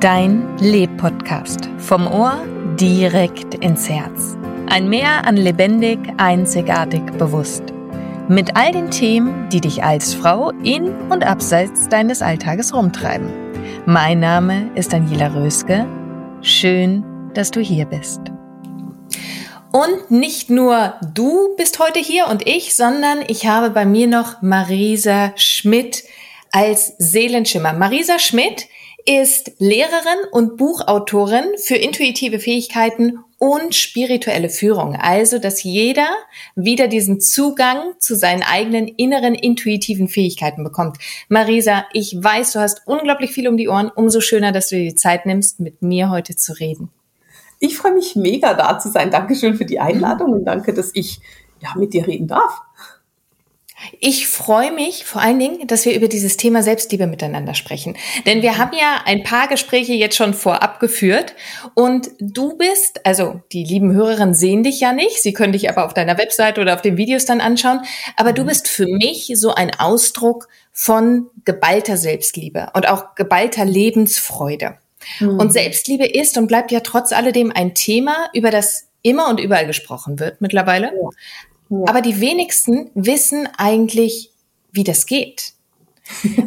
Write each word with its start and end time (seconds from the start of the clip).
Dein 0.00 0.56
Leb-Podcast. 0.56 1.68
Vom 1.76 2.06
Ohr 2.06 2.42
direkt 2.80 3.52
ins 3.56 3.86
Herz. 3.86 4.34
Ein 4.66 4.88
Meer 4.88 5.26
an 5.26 5.36
lebendig, 5.36 5.98
einzigartig, 6.16 7.02
bewusst. 7.18 7.64
Mit 8.26 8.56
all 8.56 8.72
den 8.72 8.90
Themen, 8.90 9.50
die 9.50 9.60
dich 9.60 9.84
als 9.84 10.14
Frau 10.14 10.52
in 10.62 10.88
und 11.10 11.22
abseits 11.22 11.86
deines 11.90 12.22
Alltages 12.22 12.72
rumtreiben. 12.72 13.28
Mein 13.84 14.20
Name 14.20 14.70
ist 14.74 14.94
Daniela 14.94 15.34
Röske. 15.34 15.86
Schön, 16.40 17.04
dass 17.34 17.50
du 17.50 17.60
hier 17.60 17.84
bist. 17.84 18.20
Und 19.70 20.10
nicht 20.10 20.48
nur 20.48 20.94
du 21.12 21.54
bist 21.58 21.78
heute 21.78 22.00
hier 22.00 22.28
und 22.28 22.48
ich, 22.48 22.74
sondern 22.74 23.18
ich 23.28 23.46
habe 23.46 23.68
bei 23.68 23.84
mir 23.84 24.06
noch 24.06 24.40
Marisa 24.40 25.34
Schmidt 25.36 26.04
als 26.52 26.94
Seelenschimmer. 26.96 27.74
Marisa 27.74 28.18
Schmidt 28.18 28.66
ist 29.06 29.52
Lehrerin 29.58 30.28
und 30.32 30.56
Buchautorin 30.56 31.44
für 31.56 31.76
intuitive 31.76 32.38
Fähigkeiten 32.38 33.20
und 33.38 33.74
spirituelle 33.74 34.50
Führung. 34.50 34.96
Also, 34.96 35.38
dass 35.38 35.62
jeder 35.62 36.08
wieder 36.54 36.88
diesen 36.88 37.20
Zugang 37.20 37.94
zu 37.98 38.14
seinen 38.14 38.42
eigenen 38.42 38.86
inneren 38.86 39.34
intuitiven 39.34 40.08
Fähigkeiten 40.08 40.62
bekommt. 40.62 40.98
Marisa, 41.28 41.84
ich 41.92 42.14
weiß, 42.18 42.52
du 42.52 42.60
hast 42.60 42.82
unglaublich 42.86 43.32
viel 43.32 43.48
um 43.48 43.56
die 43.56 43.68
Ohren. 43.68 43.90
Umso 43.94 44.20
schöner, 44.20 44.52
dass 44.52 44.68
du 44.68 44.76
dir 44.76 44.90
die 44.90 44.94
Zeit 44.94 45.24
nimmst, 45.24 45.58
mit 45.60 45.80
mir 45.80 46.10
heute 46.10 46.36
zu 46.36 46.52
reden. 46.52 46.90
Ich 47.58 47.76
freue 47.76 47.94
mich 47.94 48.16
mega 48.16 48.54
da 48.54 48.78
zu 48.78 48.90
sein. 48.90 49.10
Dankeschön 49.10 49.54
für 49.54 49.64
die 49.64 49.80
Einladung 49.80 50.32
und 50.32 50.44
danke, 50.44 50.74
dass 50.74 50.90
ich 50.94 51.20
ja 51.60 51.70
mit 51.76 51.94
dir 51.94 52.06
reden 52.06 52.26
darf. 52.26 52.60
Ich 53.98 54.28
freue 54.28 54.72
mich 54.72 55.04
vor 55.04 55.22
allen 55.22 55.38
Dingen, 55.38 55.66
dass 55.66 55.84
wir 55.84 55.94
über 55.94 56.08
dieses 56.08 56.36
Thema 56.36 56.62
Selbstliebe 56.62 57.06
miteinander 57.06 57.54
sprechen. 57.54 57.96
Denn 58.26 58.42
wir 58.42 58.58
haben 58.58 58.76
ja 58.76 59.02
ein 59.04 59.22
paar 59.22 59.48
Gespräche 59.48 59.94
jetzt 59.94 60.16
schon 60.16 60.34
vorab 60.34 60.80
geführt 60.80 61.34
und 61.74 62.10
du 62.18 62.56
bist, 62.56 63.04
also 63.06 63.40
die 63.52 63.64
lieben 63.64 63.92
Hörerinnen 63.92 64.34
sehen 64.34 64.62
dich 64.62 64.80
ja 64.80 64.92
nicht, 64.92 65.22
sie 65.22 65.32
können 65.32 65.52
dich 65.52 65.70
aber 65.70 65.86
auf 65.86 65.94
deiner 65.94 66.18
Webseite 66.18 66.60
oder 66.60 66.74
auf 66.74 66.82
den 66.82 66.96
Videos 66.96 67.24
dann 67.24 67.40
anschauen, 67.40 67.80
aber 68.16 68.32
du 68.32 68.42
mhm. 68.42 68.48
bist 68.48 68.68
für 68.68 68.86
mich 68.86 69.32
so 69.34 69.54
ein 69.54 69.70
Ausdruck 69.78 70.48
von 70.72 71.28
geballter 71.44 71.96
Selbstliebe 71.96 72.68
und 72.74 72.88
auch 72.88 73.14
geballter 73.14 73.64
Lebensfreude. 73.64 74.78
Mhm. 75.20 75.38
Und 75.38 75.52
Selbstliebe 75.52 76.06
ist 76.06 76.36
und 76.36 76.46
bleibt 76.46 76.70
ja 76.70 76.80
trotz 76.80 77.12
alledem 77.12 77.52
ein 77.54 77.74
Thema, 77.74 78.28
über 78.34 78.50
das 78.50 78.88
immer 79.02 79.28
und 79.28 79.40
überall 79.40 79.66
gesprochen 79.66 80.18
wird 80.18 80.40
mittlerweile. 80.40 80.88
Ja. 80.88 81.08
Aber 81.70 82.00
die 82.00 82.20
wenigsten 82.20 82.90
wissen 82.94 83.48
eigentlich, 83.56 84.30
wie 84.72 84.84
das 84.84 85.06
geht. 85.06 85.54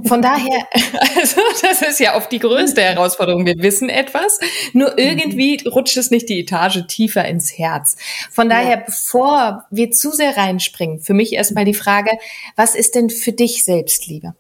Von 0.06 0.22
daher, 0.22 0.68
also 1.16 1.42
das 1.62 1.82
ist 1.82 2.00
ja 2.00 2.18
oft 2.18 2.32
die 2.32 2.40
größte 2.40 2.82
Herausforderung. 2.82 3.46
Wir 3.46 3.58
wissen 3.60 3.90
etwas, 3.90 4.40
nur 4.74 4.92
mhm. 4.92 4.98
irgendwie 4.98 5.64
rutscht 5.68 5.98
es 5.98 6.12
nicht 6.12 6.28
die 6.28 6.42
Etage 6.42 6.86
tiefer 6.88 7.26
ins 7.26 7.58
Herz. 7.58 7.96
Von 8.32 8.50
daher, 8.50 8.78
ja. 8.78 8.84
bevor 8.86 9.66
wir 9.72 9.92
zu 9.92 10.12
sehr 10.12 10.36
reinspringen, 10.36 11.00
für 11.00 11.14
mich 11.14 11.34
erstmal 11.34 11.66
die 11.66 11.74
Frage, 11.74 12.12
was 12.56 12.76
ist 12.76 12.96
denn 12.96 13.10
für 13.10 13.32
dich 13.32 13.64
Selbstliebe? 13.64 14.36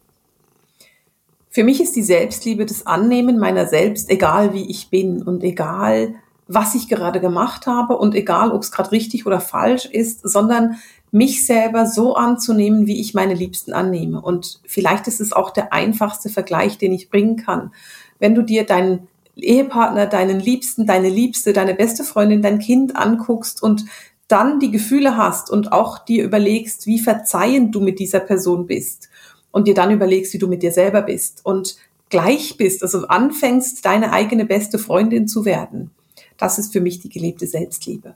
Für 1.49 1.63
mich 1.63 1.79
ist 1.79 1.95
die 1.95 2.03
Selbstliebe 2.03 2.65
das 2.65 2.87
Annehmen 2.87 3.37
meiner 3.37 3.67
selbst, 3.67 4.09
egal 4.09 4.53
wie 4.53 4.69
ich 4.69 4.89
bin 4.89 5.21
und 5.21 5.43
egal 5.43 6.15
was 6.53 6.75
ich 6.75 6.87
gerade 6.87 7.19
gemacht 7.19 7.67
habe 7.67 7.97
und 7.97 8.15
egal, 8.15 8.51
ob 8.51 8.61
es 8.61 8.71
gerade 8.71 8.91
richtig 8.91 9.25
oder 9.25 9.39
falsch 9.39 9.85
ist, 9.85 10.21
sondern 10.27 10.77
mich 11.11 11.45
selber 11.45 11.85
so 11.85 12.15
anzunehmen, 12.15 12.87
wie 12.87 12.99
ich 12.99 13.13
meine 13.13 13.33
Liebsten 13.33 13.73
annehme. 13.73 14.19
Und 14.19 14.59
vielleicht 14.65 15.07
ist 15.07 15.21
es 15.21 15.31
auch 15.31 15.51
der 15.51 15.71
einfachste 15.71 16.29
Vergleich, 16.29 16.77
den 16.77 16.91
ich 16.91 17.09
bringen 17.09 17.37
kann. 17.37 17.71
Wenn 18.19 18.35
du 18.35 18.41
dir 18.41 18.65
deinen 18.65 19.07
Ehepartner, 19.35 20.07
deinen 20.07 20.39
Liebsten, 20.39 20.85
deine 20.85 21.09
Liebste, 21.09 21.53
deine 21.53 21.75
beste 21.75 22.03
Freundin, 22.03 22.41
dein 22.41 22.59
Kind 22.59 22.95
anguckst 22.95 23.61
und 23.61 23.85
dann 24.27 24.59
die 24.59 24.71
Gefühle 24.71 25.17
hast 25.17 25.51
und 25.51 25.71
auch 25.71 25.99
dir 25.99 26.23
überlegst, 26.23 26.87
wie 26.87 26.99
verzeihend 26.99 27.75
du 27.75 27.79
mit 27.79 27.99
dieser 27.99 28.19
Person 28.19 28.65
bist 28.65 29.09
und 29.51 29.67
dir 29.67 29.75
dann 29.75 29.91
überlegst, 29.91 30.33
wie 30.33 30.39
du 30.39 30.47
mit 30.47 30.63
dir 30.63 30.71
selber 30.71 31.03
bist 31.03 31.41
und 31.43 31.77
gleich 32.09 32.57
bist, 32.57 32.83
also 32.83 33.07
anfängst, 33.07 33.85
deine 33.85 34.13
eigene 34.13 34.45
beste 34.45 34.79
Freundin 34.79 35.27
zu 35.27 35.45
werden 35.45 35.91
das 36.37 36.57
ist 36.59 36.73
für 36.73 36.81
mich 36.81 36.99
die 36.99 37.09
gelebte 37.09 37.47
Selbstliebe. 37.47 38.15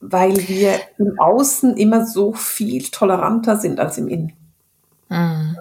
Weil 0.00 0.36
wir 0.48 0.80
im 0.98 1.18
Außen 1.18 1.76
immer 1.76 2.06
so 2.06 2.32
viel 2.32 2.84
toleranter 2.84 3.58
sind 3.58 3.80
als 3.80 3.98
im 3.98 4.08
Innen. 4.08 4.32
Mm. 5.08 5.56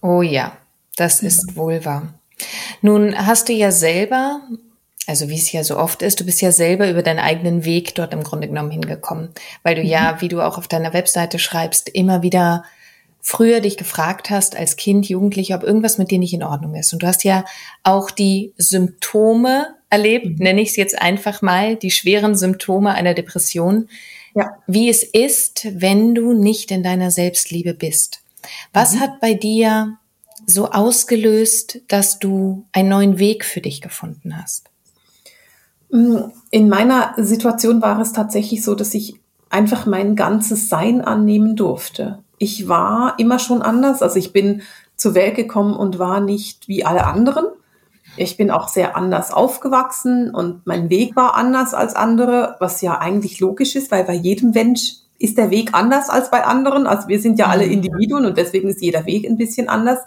Oh 0.00 0.22
ja, 0.22 0.56
das 0.96 1.22
ist 1.22 1.56
wohl 1.56 1.84
wahr. 1.84 2.14
Nun 2.80 3.14
hast 3.16 3.48
du 3.48 3.52
ja 3.52 3.70
selber, 3.70 4.40
also 5.06 5.28
wie 5.28 5.36
es 5.36 5.52
ja 5.52 5.62
so 5.62 5.78
oft 5.78 6.02
ist, 6.02 6.18
du 6.18 6.24
bist 6.24 6.40
ja 6.40 6.50
selber 6.50 6.90
über 6.90 7.02
deinen 7.02 7.20
eigenen 7.20 7.64
Weg 7.64 7.94
dort 7.94 8.12
im 8.12 8.24
Grunde 8.24 8.48
genommen 8.48 8.70
hingekommen, 8.70 9.30
weil 9.62 9.74
du 9.74 9.82
mhm. 9.82 9.88
ja, 9.88 10.20
wie 10.20 10.28
du 10.28 10.40
auch 10.40 10.58
auf 10.58 10.66
deiner 10.66 10.92
Webseite 10.92 11.38
schreibst, 11.38 11.88
immer 11.88 12.22
wieder 12.22 12.64
früher 13.20 13.60
dich 13.60 13.76
gefragt 13.76 14.30
hast 14.30 14.56
als 14.56 14.76
Kind, 14.76 15.08
Jugendlicher, 15.08 15.54
ob 15.54 15.62
irgendwas 15.62 15.96
mit 15.96 16.10
dir 16.10 16.18
nicht 16.18 16.34
in 16.34 16.42
Ordnung 16.42 16.74
ist. 16.74 16.92
Und 16.92 17.04
du 17.04 17.06
hast 17.06 17.22
ja 17.22 17.44
auch 17.84 18.10
die 18.10 18.52
Symptome 18.58 19.76
erlebt, 19.92 20.26
mhm. 20.26 20.36
nenne 20.38 20.62
ich 20.62 20.70
es 20.70 20.76
jetzt 20.76 21.00
einfach 21.00 21.42
mal, 21.42 21.76
die 21.76 21.90
schweren 21.90 22.34
Symptome 22.36 22.94
einer 22.94 23.14
Depression, 23.14 23.88
ja. 24.34 24.56
wie 24.66 24.88
es 24.88 25.02
ist, 25.02 25.68
wenn 25.72 26.14
du 26.14 26.32
nicht 26.32 26.70
in 26.70 26.82
deiner 26.82 27.10
Selbstliebe 27.10 27.74
bist. 27.74 28.20
Was 28.72 28.94
mhm. 28.94 29.00
hat 29.00 29.20
bei 29.20 29.34
dir 29.34 29.98
so 30.46 30.70
ausgelöst, 30.70 31.80
dass 31.88 32.18
du 32.18 32.64
einen 32.72 32.88
neuen 32.88 33.18
Weg 33.18 33.44
für 33.44 33.60
dich 33.60 33.80
gefunden 33.80 34.36
hast? 34.36 34.70
In 35.90 36.68
meiner 36.68 37.14
Situation 37.18 37.82
war 37.82 38.00
es 38.00 38.12
tatsächlich 38.12 38.64
so, 38.64 38.74
dass 38.74 38.94
ich 38.94 39.14
einfach 39.50 39.84
mein 39.84 40.16
ganzes 40.16 40.70
Sein 40.70 41.02
annehmen 41.02 41.54
durfte 41.54 42.22
ich 42.42 42.68
war 42.68 43.14
immer 43.18 43.38
schon 43.38 43.62
anders. 43.62 44.02
Also 44.02 44.18
ich 44.18 44.32
bin 44.32 44.62
zur 44.96 45.14
Welt 45.14 45.36
gekommen 45.36 45.76
und 45.76 46.00
war 46.00 46.20
nicht 46.20 46.66
wie 46.66 46.84
alle 46.84 47.04
anderen. 47.06 47.46
Ich 48.16 48.36
bin 48.36 48.50
auch 48.50 48.68
sehr 48.68 48.96
anders 48.96 49.32
aufgewachsen 49.32 50.34
und 50.34 50.66
mein 50.66 50.90
Weg 50.90 51.16
war 51.16 51.34
anders 51.34 51.72
als 51.72 51.94
andere, 51.94 52.56
was 52.60 52.82
ja 52.82 52.98
eigentlich 52.98 53.40
logisch 53.40 53.74
ist, 53.74 53.90
weil 53.90 54.04
bei 54.04 54.14
jedem 54.14 54.50
Mensch 54.50 54.96
ist 55.18 55.38
der 55.38 55.50
Weg 55.50 55.70
anders 55.72 56.10
als 56.10 56.30
bei 56.30 56.44
anderen. 56.44 56.86
Also 56.86 57.08
wir 57.08 57.20
sind 57.20 57.38
ja 57.38 57.46
alle 57.46 57.66
mhm. 57.66 57.72
Individuen 57.72 58.26
und 58.26 58.36
deswegen 58.36 58.68
ist 58.68 58.82
jeder 58.82 59.06
Weg 59.06 59.24
ein 59.24 59.36
bisschen 59.36 59.68
anders. 59.68 60.00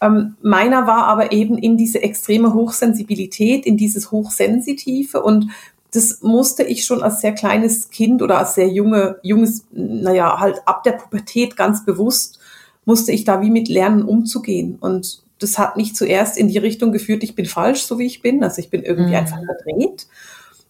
Ähm, 0.00 0.36
meiner 0.42 0.86
war 0.86 1.06
aber 1.06 1.30
eben 1.32 1.56
in 1.56 1.76
diese 1.76 2.02
extreme 2.02 2.52
Hochsensibilität, 2.52 3.64
in 3.64 3.76
dieses 3.76 4.10
Hochsensitive 4.10 5.22
und 5.22 5.50
das 5.92 6.22
musste 6.22 6.64
ich 6.64 6.84
schon 6.84 7.02
als 7.02 7.20
sehr 7.20 7.32
kleines 7.32 7.90
Kind 7.90 8.20
oder 8.20 8.38
als 8.38 8.56
sehr 8.56 8.68
junge, 8.68 9.18
junges, 9.22 9.64
naja, 9.70 10.40
halt 10.40 10.60
ab 10.66 10.82
der 10.82 10.92
Pubertät 10.92 11.56
ganz 11.56 11.84
bewusst, 11.84 12.40
musste 12.84 13.12
ich 13.12 13.24
da 13.24 13.40
wie 13.40 13.50
mit 13.50 13.68
lernen 13.68 14.02
umzugehen. 14.02 14.76
Und 14.80 15.22
das 15.44 15.58
hat 15.58 15.76
mich 15.76 15.94
zuerst 15.94 16.36
in 16.36 16.48
die 16.48 16.58
Richtung 16.58 16.90
geführt, 16.90 17.22
ich 17.22 17.34
bin 17.34 17.46
falsch, 17.46 17.82
so 17.82 17.98
wie 17.98 18.06
ich 18.06 18.22
bin. 18.22 18.42
Also 18.42 18.60
ich 18.60 18.70
bin 18.70 18.82
irgendwie 18.82 19.10
mhm. 19.10 19.18
einfach 19.18 19.38
verdreht. 19.44 20.06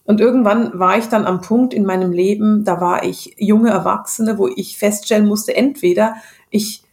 Und 0.05 0.21
irgendwann 0.21 0.77
war 0.77 0.97
ich 0.97 1.05
dann 1.05 1.25
am 1.25 1.41
Punkt 1.41 1.73
in 1.73 1.85
meinem 1.85 2.11
Leben, 2.11 2.63
da 2.63 2.79
war 2.79 3.03
ich 3.03 3.35
junge 3.39 3.71
Erwachsene, 3.71 4.37
wo 4.37 4.47
ich 4.47 4.77
feststellen 4.77 5.25
musste, 5.27 5.55
entweder 5.55 6.15
ich 6.51 6.83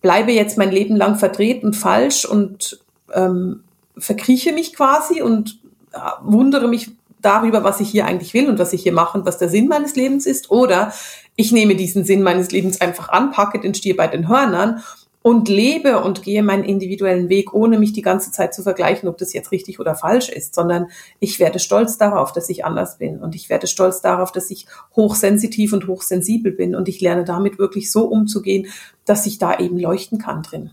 bleibe 0.00 0.32
jetzt 0.32 0.56
mein 0.56 0.70
Leben 0.70 0.96
lang 0.96 1.16
verdreht 1.16 1.62
und 1.62 1.74
falsch 1.74 2.24
und 2.24 2.80
ähm, 3.12 3.64
verkrieche 3.98 4.52
mich 4.52 4.74
quasi 4.74 5.20
und 5.20 5.58
äh, 5.92 5.98
wundere 6.22 6.68
mich 6.68 6.90
darüber, 7.20 7.64
was 7.64 7.80
ich 7.80 7.90
hier 7.90 8.06
eigentlich 8.06 8.32
will 8.32 8.48
und 8.48 8.58
was 8.58 8.72
ich 8.72 8.82
hier 8.82 8.92
mache 8.92 9.18
und 9.18 9.26
was 9.26 9.38
der 9.38 9.48
Sinn 9.48 9.68
meines 9.68 9.96
Lebens 9.96 10.24
ist. 10.24 10.50
Oder 10.50 10.92
ich 11.36 11.52
nehme 11.52 11.74
diesen 11.74 12.04
Sinn 12.04 12.22
meines 12.22 12.50
Lebens 12.50 12.80
einfach 12.80 13.10
an, 13.10 13.32
packe 13.32 13.60
den 13.60 13.74
Stier 13.74 13.96
bei 13.96 14.06
den 14.06 14.28
Hörnern 14.28 14.82
und 15.28 15.50
lebe 15.50 16.02
und 16.02 16.22
gehe 16.22 16.42
meinen 16.42 16.64
individuellen 16.64 17.28
Weg, 17.28 17.52
ohne 17.52 17.78
mich 17.78 17.92
die 17.92 18.00
ganze 18.00 18.32
Zeit 18.32 18.54
zu 18.54 18.62
vergleichen, 18.62 19.10
ob 19.10 19.18
das 19.18 19.34
jetzt 19.34 19.52
richtig 19.52 19.78
oder 19.78 19.94
falsch 19.94 20.30
ist, 20.30 20.54
sondern 20.54 20.86
ich 21.20 21.38
werde 21.38 21.58
stolz 21.58 21.98
darauf, 21.98 22.32
dass 22.32 22.48
ich 22.48 22.64
anders 22.64 22.96
bin 22.96 23.20
und 23.20 23.34
ich 23.34 23.50
werde 23.50 23.66
stolz 23.66 24.00
darauf, 24.00 24.32
dass 24.32 24.50
ich 24.50 24.66
hochsensitiv 24.96 25.74
und 25.74 25.86
hochsensibel 25.86 26.50
bin 26.50 26.74
und 26.74 26.88
ich 26.88 27.02
lerne 27.02 27.24
damit 27.24 27.58
wirklich 27.58 27.92
so 27.92 28.06
umzugehen, 28.06 28.68
dass 29.04 29.26
ich 29.26 29.36
da 29.36 29.58
eben 29.58 29.78
leuchten 29.78 30.16
kann 30.16 30.42
drin. 30.42 30.70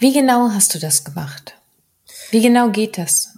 Wie 0.00 0.12
genau 0.12 0.50
hast 0.50 0.74
du 0.74 0.80
das 0.80 1.04
gemacht? 1.04 1.54
Wie 2.32 2.42
genau 2.42 2.70
geht 2.70 2.98
das? 2.98 3.36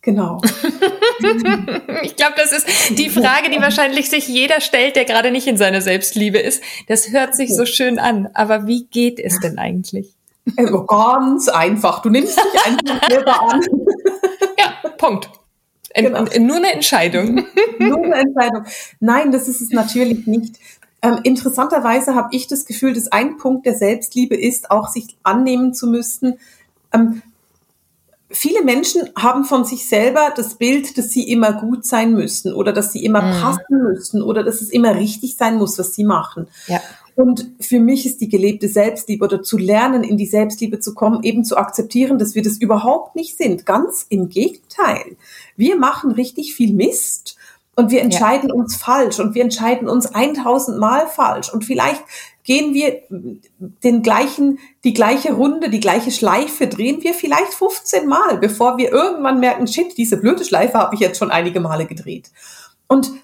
Genau. 0.00 0.40
ich 2.02 2.16
glaube, 2.16 2.34
das 2.36 2.52
ist 2.52 2.98
die 2.98 3.10
Frage, 3.10 3.50
die 3.50 3.60
wahrscheinlich 3.60 4.10
sich 4.10 4.28
jeder 4.28 4.60
stellt, 4.60 4.96
der 4.96 5.04
gerade 5.04 5.30
nicht 5.30 5.46
in 5.46 5.56
seiner 5.56 5.80
Selbstliebe 5.80 6.38
ist. 6.38 6.62
Das 6.86 7.10
hört 7.10 7.34
sich 7.34 7.54
so 7.54 7.66
schön 7.66 7.98
an. 7.98 8.28
Aber 8.34 8.66
wie 8.66 8.84
geht 8.84 9.18
es 9.18 9.40
denn 9.40 9.58
eigentlich? 9.58 10.14
Also 10.56 10.84
ganz 10.84 11.48
einfach. 11.48 12.02
Du 12.02 12.10
nimmst 12.10 12.38
dich 12.38 12.66
einfach 12.66 13.08
selber 13.08 13.42
an. 13.50 13.60
ja, 14.58 14.90
Punkt. 14.96 15.30
Genau. 15.94 16.24
Nur 16.38 16.56
eine 16.56 16.72
Entscheidung. 16.72 17.44
Nur 17.78 18.04
eine 18.04 18.14
Entscheidung. 18.14 18.64
Nein, 19.00 19.32
das 19.32 19.48
ist 19.48 19.60
es 19.60 19.70
natürlich 19.70 20.26
nicht. 20.26 20.56
Ähm, 21.00 21.20
interessanterweise 21.22 22.14
habe 22.14 22.28
ich 22.32 22.48
das 22.48 22.66
Gefühl, 22.66 22.92
dass 22.92 23.10
ein 23.12 23.36
Punkt 23.36 23.66
der 23.66 23.74
Selbstliebe 23.74 24.36
ist, 24.36 24.70
auch 24.70 24.88
sich 24.88 25.16
annehmen 25.22 25.72
zu 25.72 25.86
müssen, 25.86 26.38
ähm, 26.92 27.22
viele 28.30 28.62
Menschen 28.62 29.08
haben 29.16 29.44
von 29.44 29.64
sich 29.64 29.88
selber 29.88 30.32
das 30.36 30.56
Bild, 30.56 30.98
dass 30.98 31.10
sie 31.10 31.30
immer 31.30 31.52
gut 31.52 31.86
sein 31.86 32.12
müssen 32.12 32.52
oder 32.52 32.72
dass 32.72 32.92
sie 32.92 33.04
immer 33.04 33.22
mhm. 33.22 33.40
passen 33.40 33.82
müssen 33.82 34.22
oder 34.22 34.44
dass 34.44 34.60
es 34.60 34.70
immer 34.70 34.94
richtig 34.94 35.36
sein 35.36 35.56
muss, 35.56 35.78
was 35.78 35.94
sie 35.94 36.04
machen. 36.04 36.46
Ja. 36.66 36.80
Und 37.14 37.50
für 37.58 37.80
mich 37.80 38.06
ist 38.06 38.20
die 38.20 38.28
gelebte 38.28 38.68
Selbstliebe 38.68 39.24
oder 39.24 39.42
zu 39.42 39.58
lernen, 39.58 40.04
in 40.04 40.16
die 40.16 40.26
Selbstliebe 40.26 40.78
zu 40.78 40.94
kommen, 40.94 41.24
eben 41.24 41.44
zu 41.44 41.56
akzeptieren, 41.56 42.16
dass 42.16 42.36
wir 42.36 42.42
das 42.42 42.58
überhaupt 42.58 43.16
nicht 43.16 43.36
sind. 43.36 43.66
Ganz 43.66 44.06
im 44.08 44.28
Gegenteil. 44.28 45.16
Wir 45.56 45.76
machen 45.76 46.12
richtig 46.12 46.54
viel 46.54 46.72
Mist 46.72 47.36
und 47.74 47.90
wir 47.90 48.02
entscheiden 48.02 48.50
ja. 48.50 48.54
uns 48.54 48.76
falsch 48.76 49.18
und 49.18 49.34
wir 49.34 49.42
entscheiden 49.42 49.88
uns 49.88 50.06
1000 50.06 50.78
Mal 50.78 51.08
falsch 51.08 51.52
und 51.52 51.64
vielleicht 51.64 52.04
gehen 52.48 52.72
wir 52.72 53.02
den 53.10 54.02
gleichen, 54.02 54.58
die 54.82 54.94
gleiche 54.94 55.34
Runde, 55.34 55.68
die 55.68 55.80
gleiche 55.80 56.10
Schleife, 56.10 56.66
drehen 56.66 57.02
wir 57.02 57.12
vielleicht 57.12 57.52
15 57.52 58.08
Mal, 58.08 58.38
bevor 58.38 58.78
wir 58.78 58.90
irgendwann 58.90 59.38
merken, 59.38 59.66
shit, 59.66 59.98
diese 59.98 60.16
blöde 60.16 60.46
Schleife 60.46 60.78
habe 60.78 60.94
ich 60.94 61.00
jetzt 61.02 61.18
schon 61.18 61.30
einige 61.30 61.60
Male 61.60 61.84
gedreht. 61.84 62.30
Und 62.86 63.10
mhm. 63.10 63.18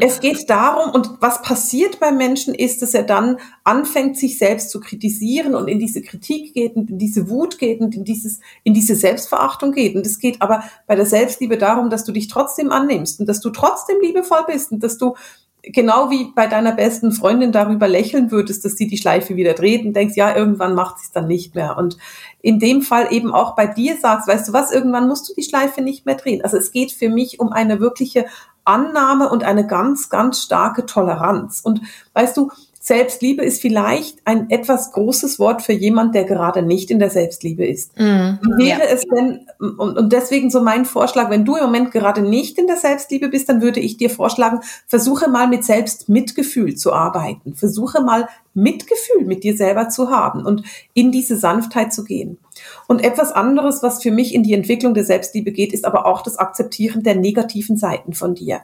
es 0.00 0.20
geht 0.20 0.48
darum, 0.48 0.92
und 0.92 1.20
was 1.20 1.42
passiert 1.42 1.98
beim 1.98 2.18
Menschen 2.18 2.54
ist, 2.54 2.80
dass 2.80 2.94
er 2.94 3.02
dann 3.02 3.38
anfängt, 3.64 4.16
sich 4.16 4.38
selbst 4.38 4.70
zu 4.70 4.78
kritisieren 4.78 5.56
und 5.56 5.66
in 5.66 5.80
diese 5.80 6.00
Kritik 6.00 6.54
geht 6.54 6.76
und 6.76 6.88
in 6.88 6.98
diese 6.98 7.28
Wut 7.28 7.58
geht 7.58 7.80
und 7.80 7.96
in 7.96 8.04
dieses, 8.04 8.38
in 8.62 8.74
diese 8.74 8.94
Selbstverachtung 8.94 9.72
geht. 9.72 9.96
Und 9.96 10.06
es 10.06 10.20
geht 10.20 10.40
aber 10.40 10.62
bei 10.86 10.94
der 10.94 11.06
Selbstliebe 11.06 11.58
darum, 11.58 11.90
dass 11.90 12.04
du 12.04 12.12
dich 12.12 12.28
trotzdem 12.28 12.70
annimmst 12.70 13.18
und 13.18 13.28
dass 13.28 13.40
du 13.40 13.50
trotzdem 13.50 13.96
liebevoll 14.00 14.44
bist 14.46 14.70
und 14.70 14.84
dass 14.84 14.98
du 14.98 15.16
genau 15.62 16.10
wie 16.10 16.32
bei 16.34 16.46
deiner 16.46 16.72
besten 16.72 17.12
Freundin 17.12 17.52
darüber 17.52 17.88
lächeln 17.88 18.30
würdest, 18.30 18.64
dass 18.64 18.76
sie 18.76 18.86
die 18.86 18.96
Schleife 18.96 19.36
wieder 19.36 19.54
dreht 19.54 19.84
und 19.84 19.94
denkst, 19.94 20.16
ja, 20.16 20.34
irgendwann 20.34 20.74
macht 20.74 20.98
sie 20.98 21.06
es 21.06 21.12
dann 21.12 21.26
nicht 21.26 21.54
mehr. 21.54 21.76
Und 21.76 21.96
in 22.40 22.58
dem 22.58 22.82
Fall 22.82 23.12
eben 23.12 23.32
auch 23.34 23.56
bei 23.56 23.66
dir 23.66 23.96
sagst, 23.96 24.28
weißt 24.28 24.48
du 24.48 24.52
was, 24.52 24.72
irgendwann 24.72 25.08
musst 25.08 25.28
du 25.28 25.34
die 25.34 25.42
Schleife 25.42 25.82
nicht 25.82 26.06
mehr 26.06 26.14
drehen. 26.14 26.42
Also 26.42 26.56
es 26.56 26.70
geht 26.70 26.92
für 26.92 27.08
mich 27.08 27.40
um 27.40 27.52
eine 27.52 27.80
wirkliche 27.80 28.26
Annahme 28.64 29.30
und 29.30 29.44
eine 29.44 29.66
ganz, 29.66 30.10
ganz 30.10 30.42
starke 30.42 30.86
Toleranz. 30.86 31.60
Und 31.62 31.80
weißt 32.12 32.36
du, 32.36 32.50
Selbstliebe 32.80 33.44
ist 33.44 33.60
vielleicht 33.60 34.18
ein 34.24 34.50
etwas 34.50 34.92
großes 34.92 35.38
Wort 35.38 35.62
für 35.62 35.72
jemand, 35.72 36.14
der 36.14 36.24
gerade 36.24 36.62
nicht 36.62 36.90
in 36.90 36.98
der 36.98 37.10
Selbstliebe 37.10 37.66
ist. 37.66 37.98
Mm, 37.98 38.38
Wäre 38.56 38.80
ja. 38.80 38.86
es 38.90 39.02
denn, 39.02 39.46
und, 39.58 39.98
und 39.98 40.12
deswegen 40.12 40.50
so 40.50 40.62
mein 40.62 40.84
Vorschlag, 40.84 41.28
wenn 41.28 41.44
du 41.44 41.56
im 41.56 41.64
Moment 41.64 41.90
gerade 41.90 42.22
nicht 42.22 42.56
in 42.56 42.66
der 42.66 42.76
Selbstliebe 42.76 43.28
bist, 43.28 43.48
dann 43.48 43.60
würde 43.60 43.80
ich 43.80 43.96
dir 43.96 44.10
vorschlagen, 44.10 44.60
versuche 44.86 45.28
mal 45.28 45.48
mit 45.48 45.64
Selbstmitgefühl 45.64 46.76
zu 46.76 46.92
arbeiten. 46.92 47.54
Versuche 47.54 48.00
mal 48.00 48.28
Mitgefühl 48.54 49.24
mit 49.24 49.44
dir 49.44 49.56
selber 49.56 49.88
zu 49.88 50.10
haben 50.10 50.44
und 50.44 50.62
in 50.94 51.12
diese 51.12 51.36
Sanftheit 51.36 51.92
zu 51.92 52.04
gehen. 52.04 52.38
Und 52.86 53.04
etwas 53.04 53.32
anderes, 53.32 53.82
was 53.82 54.02
für 54.02 54.10
mich 54.10 54.34
in 54.34 54.42
die 54.42 54.54
Entwicklung 54.54 54.94
der 54.94 55.04
Selbstliebe 55.04 55.52
geht, 55.52 55.72
ist 55.72 55.84
aber 55.84 56.06
auch 56.06 56.22
das 56.22 56.38
Akzeptieren 56.38 57.02
der 57.02 57.14
negativen 57.14 57.76
Seiten 57.76 58.14
von 58.14 58.34
dir. 58.34 58.60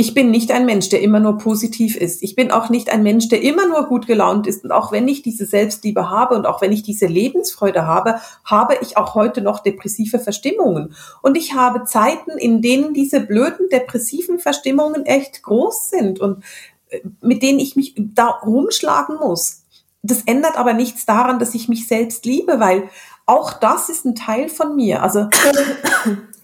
Ich 0.00 0.14
bin 0.14 0.30
nicht 0.30 0.50
ein 0.50 0.64
Mensch, 0.64 0.88
der 0.88 1.02
immer 1.02 1.20
nur 1.20 1.36
positiv 1.36 1.94
ist. 1.94 2.22
Ich 2.22 2.34
bin 2.34 2.50
auch 2.50 2.70
nicht 2.70 2.90
ein 2.90 3.02
Mensch, 3.02 3.28
der 3.28 3.42
immer 3.42 3.68
nur 3.68 3.86
gut 3.86 4.06
gelaunt 4.06 4.46
ist. 4.46 4.64
Und 4.64 4.72
auch 4.72 4.92
wenn 4.92 5.06
ich 5.06 5.20
diese 5.20 5.44
Selbstliebe 5.44 6.08
habe 6.08 6.36
und 6.36 6.46
auch 6.46 6.62
wenn 6.62 6.72
ich 6.72 6.82
diese 6.82 7.04
Lebensfreude 7.04 7.86
habe, 7.86 8.18
habe 8.42 8.78
ich 8.80 8.96
auch 8.96 9.14
heute 9.14 9.42
noch 9.42 9.60
depressive 9.62 10.18
Verstimmungen. 10.18 10.94
Und 11.20 11.36
ich 11.36 11.52
habe 11.52 11.84
Zeiten, 11.84 12.30
in 12.38 12.62
denen 12.62 12.94
diese 12.94 13.20
blöden 13.20 13.68
depressiven 13.68 14.38
Verstimmungen 14.38 15.04
echt 15.04 15.42
groß 15.42 15.90
sind 15.90 16.18
und 16.18 16.44
äh, 16.88 17.00
mit 17.20 17.42
denen 17.42 17.58
ich 17.58 17.76
mich 17.76 17.92
da 17.98 18.28
rumschlagen 18.28 19.16
muss. 19.16 19.64
Das 20.02 20.22
ändert 20.22 20.56
aber 20.56 20.72
nichts 20.72 21.04
daran, 21.04 21.38
dass 21.38 21.54
ich 21.54 21.68
mich 21.68 21.86
selbst 21.86 22.24
liebe, 22.24 22.58
weil 22.58 22.84
auch 23.26 23.52
das 23.52 23.90
ist 23.90 24.06
ein 24.06 24.14
Teil 24.14 24.48
von 24.48 24.76
mir. 24.76 25.02
Also 25.02 25.28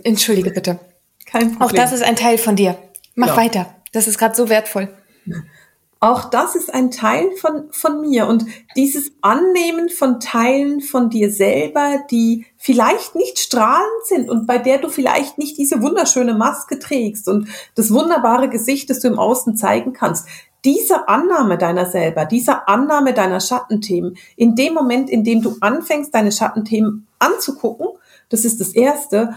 entschuldige 0.03 0.51
bitte. 0.51 0.79
Kein 1.25 1.53
Problem. 1.53 1.63
Auch 1.63 1.73
das 1.73 1.93
ist 1.93 2.03
ein 2.03 2.17
Teil 2.17 2.37
von 2.37 2.55
dir. 2.55 2.77
Mach 3.17 3.29
ja. 3.29 3.37
weiter. 3.37 3.75
Das 3.93 4.07
ist 4.07 4.19
gerade 4.19 4.37
so 4.37 4.49
wertvoll. 4.49 4.89
Auch 5.99 6.29
das 6.29 6.55
ist 6.55 6.73
ein 6.73 6.91
Teil 6.91 7.31
von, 7.41 7.69
von 7.71 8.03
mir. 8.03 8.27
Und 8.27 8.45
dieses 8.77 9.13
Annehmen 9.23 9.89
von 9.89 10.21
Teilen 10.21 10.83
von 10.83 11.09
dir 11.09 11.33
selber, 11.33 11.99
die 12.11 12.47
vielleicht 12.59 13.15
nicht 13.15 13.39
strahlend 13.39 14.05
sind 14.05 14.29
und 14.29 14.47
bei 14.47 14.59
der 14.59 14.79
du 14.79 14.91
vielleicht 14.91 15.39
nicht 15.39 15.57
diese 15.57 15.81
wunderschöne 15.81 16.35
Maske 16.35 16.79
trägst 16.79 17.29
und 17.29 17.49
das 17.75 17.91
wunderbare 17.91 18.51
Gesicht, 18.51 18.91
das 18.91 19.01
du 19.01 19.09
im 19.09 19.19
Außen 19.19 19.57
zeigen 19.57 19.95
kannst. 19.95 20.29
Diese 20.67 21.09
Annahme 21.09 21.57
deiner 21.57 21.87
selber, 21.87 22.27
diese 22.27 22.69
Annahme 22.69 23.15
deiner 23.15 23.41
Schattenthemen, 23.41 24.19
in 24.37 24.55
dem 24.55 24.75
Moment, 24.75 25.09
in 25.09 25.25
dem 25.25 25.41
du 25.41 25.57
anfängst, 25.61 26.15
deine 26.15 26.33
Schattenthemen 26.33 27.07
anzugucken, 27.19 27.89
das 28.29 28.45
ist 28.45 28.61
das 28.61 28.71
Erste, 28.75 29.37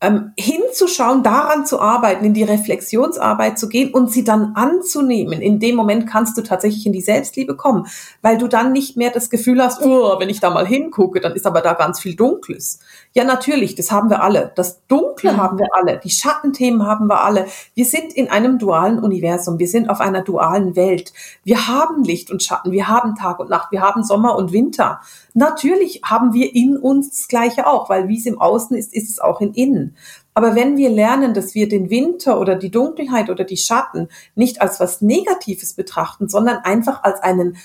ähm, 0.00 0.32
hinzuschauen, 0.38 1.22
daran 1.22 1.64
zu 1.64 1.80
arbeiten, 1.80 2.24
in 2.24 2.34
die 2.34 2.42
Reflexionsarbeit 2.42 3.58
zu 3.58 3.68
gehen 3.68 3.94
und 3.94 4.10
sie 4.10 4.24
dann 4.24 4.52
anzunehmen. 4.54 5.40
In 5.40 5.58
dem 5.58 5.74
Moment 5.74 6.06
kannst 6.06 6.36
du 6.36 6.42
tatsächlich 6.42 6.84
in 6.86 6.92
die 6.92 7.00
Selbstliebe 7.00 7.56
kommen, 7.56 7.86
weil 8.20 8.36
du 8.36 8.46
dann 8.46 8.72
nicht 8.72 8.96
mehr 8.98 9.10
das 9.10 9.30
Gefühl 9.30 9.62
hast, 9.62 9.82
oh, 9.82 10.20
wenn 10.20 10.28
ich 10.28 10.40
da 10.40 10.50
mal 10.50 10.66
hingucke, 10.66 11.20
dann 11.20 11.32
ist 11.32 11.46
aber 11.46 11.62
da 11.62 11.72
ganz 11.72 11.98
viel 11.98 12.14
Dunkles. 12.14 12.80
Ja, 13.16 13.24
natürlich, 13.24 13.74
das 13.74 13.90
haben 13.90 14.10
wir 14.10 14.22
alle. 14.22 14.52
Das 14.56 14.86
Dunkle 14.88 15.32
mhm. 15.32 15.36
haben 15.38 15.58
wir 15.58 15.68
alle. 15.72 15.98
Die 16.04 16.10
Schattenthemen 16.10 16.86
haben 16.86 17.06
wir 17.06 17.24
alle. 17.24 17.46
Wir 17.72 17.86
sind 17.86 18.12
in 18.12 18.28
einem 18.28 18.58
dualen 18.58 18.98
Universum. 18.98 19.58
Wir 19.58 19.68
sind 19.68 19.88
auf 19.88 20.02
einer 20.02 20.20
dualen 20.20 20.76
Welt. 20.76 21.14
Wir 21.42 21.66
haben 21.66 22.04
Licht 22.04 22.30
und 22.30 22.42
Schatten. 22.42 22.72
Wir 22.72 22.88
haben 22.88 23.14
Tag 23.14 23.38
und 23.38 23.48
Nacht. 23.48 23.72
Wir 23.72 23.80
haben 23.80 24.04
Sommer 24.04 24.36
und 24.36 24.52
Winter. 24.52 25.00
Natürlich 25.32 26.02
haben 26.04 26.34
wir 26.34 26.54
in 26.54 26.76
uns 26.76 27.08
das 27.08 27.28
Gleiche 27.28 27.66
auch, 27.66 27.88
weil 27.88 28.06
wie 28.08 28.18
es 28.18 28.26
im 28.26 28.38
Außen 28.38 28.76
ist, 28.76 28.92
ist 28.92 29.08
es 29.08 29.18
auch 29.18 29.40
in 29.40 29.54
innen. 29.54 29.96
Aber 30.34 30.54
wenn 30.54 30.76
wir 30.76 30.90
lernen, 30.90 31.32
dass 31.32 31.54
wir 31.54 31.70
den 31.70 31.88
Winter 31.88 32.38
oder 32.38 32.54
die 32.54 32.70
Dunkelheit 32.70 33.30
oder 33.30 33.44
die 33.44 33.56
Schatten 33.56 34.08
nicht 34.34 34.60
als 34.60 34.78
was 34.78 35.00
Negatives 35.00 35.72
betrachten, 35.72 36.28
sondern 36.28 36.58
einfach 36.58 37.02
als 37.02 37.22
einen 37.22 37.56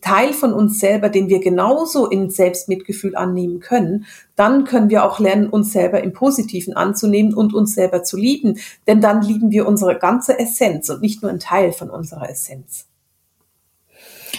Teil 0.00 0.32
von 0.32 0.52
uns 0.52 0.78
selber, 0.80 1.08
den 1.08 1.28
wir 1.28 1.40
genauso 1.40 2.06
in 2.06 2.30
Selbstmitgefühl 2.30 3.16
annehmen 3.16 3.60
können, 3.60 4.06
dann 4.36 4.64
können 4.64 4.90
wir 4.90 5.04
auch 5.04 5.18
lernen, 5.18 5.48
uns 5.48 5.72
selber 5.72 6.02
im 6.02 6.12
Positiven 6.12 6.74
anzunehmen 6.74 7.34
und 7.34 7.54
uns 7.54 7.74
selber 7.74 8.02
zu 8.02 8.16
lieben. 8.16 8.58
Denn 8.86 9.00
dann 9.00 9.22
lieben 9.22 9.50
wir 9.50 9.66
unsere 9.66 9.98
ganze 9.98 10.38
Essenz 10.38 10.90
und 10.90 11.00
nicht 11.00 11.22
nur 11.22 11.30
einen 11.30 11.40
Teil 11.40 11.72
von 11.72 11.90
unserer 11.90 12.28
Essenz. 12.28 12.86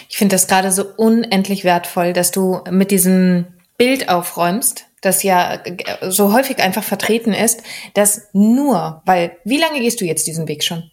Ich 0.10 0.18
finde 0.18 0.36
das 0.36 0.48
gerade 0.48 0.72
so 0.72 0.86
unendlich 0.98 1.64
wertvoll, 1.64 2.14
dass 2.14 2.32
du 2.32 2.60
mit 2.70 2.92
diesem 2.92 3.48
Bild 3.78 4.10
aufräumst, 4.10 4.86
das 5.02 5.24
ja 5.24 5.62
so 6.08 6.34
häufig 6.34 6.60
einfach 6.60 6.84
vertreten 6.84 7.34
ist, 7.34 7.62
dass 7.94 8.30
nur, 8.34 9.02
weil, 9.06 9.38
wie 9.44 9.58
lange 9.58 9.80
gehst 9.80 10.00
du 10.00 10.06
jetzt 10.06 10.28
diesen 10.28 10.48
Weg 10.48 10.64
schon? 10.64 10.92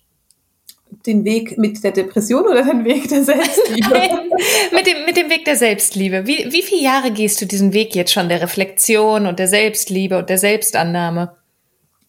Den 1.06 1.24
Weg 1.24 1.56
mit 1.56 1.82
der 1.82 1.92
Depression 1.92 2.44
oder 2.44 2.62
den 2.62 2.84
Weg 2.84 3.08
der 3.08 3.24
Selbstliebe? 3.24 3.88
Nein, 3.90 4.30
mit, 4.72 4.86
dem, 4.86 5.04
mit 5.06 5.16
dem 5.16 5.30
Weg 5.30 5.44
der 5.44 5.56
Selbstliebe. 5.56 6.26
Wie, 6.26 6.48
wie 6.50 6.62
viele 6.62 6.82
Jahre 6.82 7.10
gehst 7.10 7.40
du 7.40 7.46
diesen 7.46 7.72
Weg 7.72 7.94
jetzt 7.94 8.12
schon 8.12 8.28
der 8.28 8.42
Reflexion 8.42 9.26
und 9.26 9.38
der 9.38 9.48
Selbstliebe 9.48 10.18
und 10.18 10.28
der 10.28 10.38
Selbstannahme? 10.38 11.32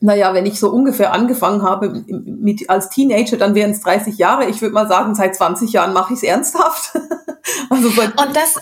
Naja, 0.03 0.33
wenn 0.33 0.47
ich 0.47 0.59
so 0.59 0.71
ungefähr 0.71 1.13
angefangen 1.13 1.61
habe 1.61 2.03
mit, 2.09 2.67
als 2.71 2.89
Teenager, 2.89 3.37
dann 3.37 3.53
wären 3.53 3.69
es 3.69 3.81
30 3.81 4.17
Jahre. 4.17 4.49
Ich 4.49 4.59
würde 4.59 4.73
mal 4.73 4.87
sagen, 4.87 5.13
seit 5.13 5.35
20 5.35 5.71
Jahren 5.71 5.93
mache 5.93 6.13
ich 6.13 6.17
es 6.17 6.23
ernsthaft. 6.23 6.95
also 7.69 7.87
und 7.87 8.35
das, 8.35 8.55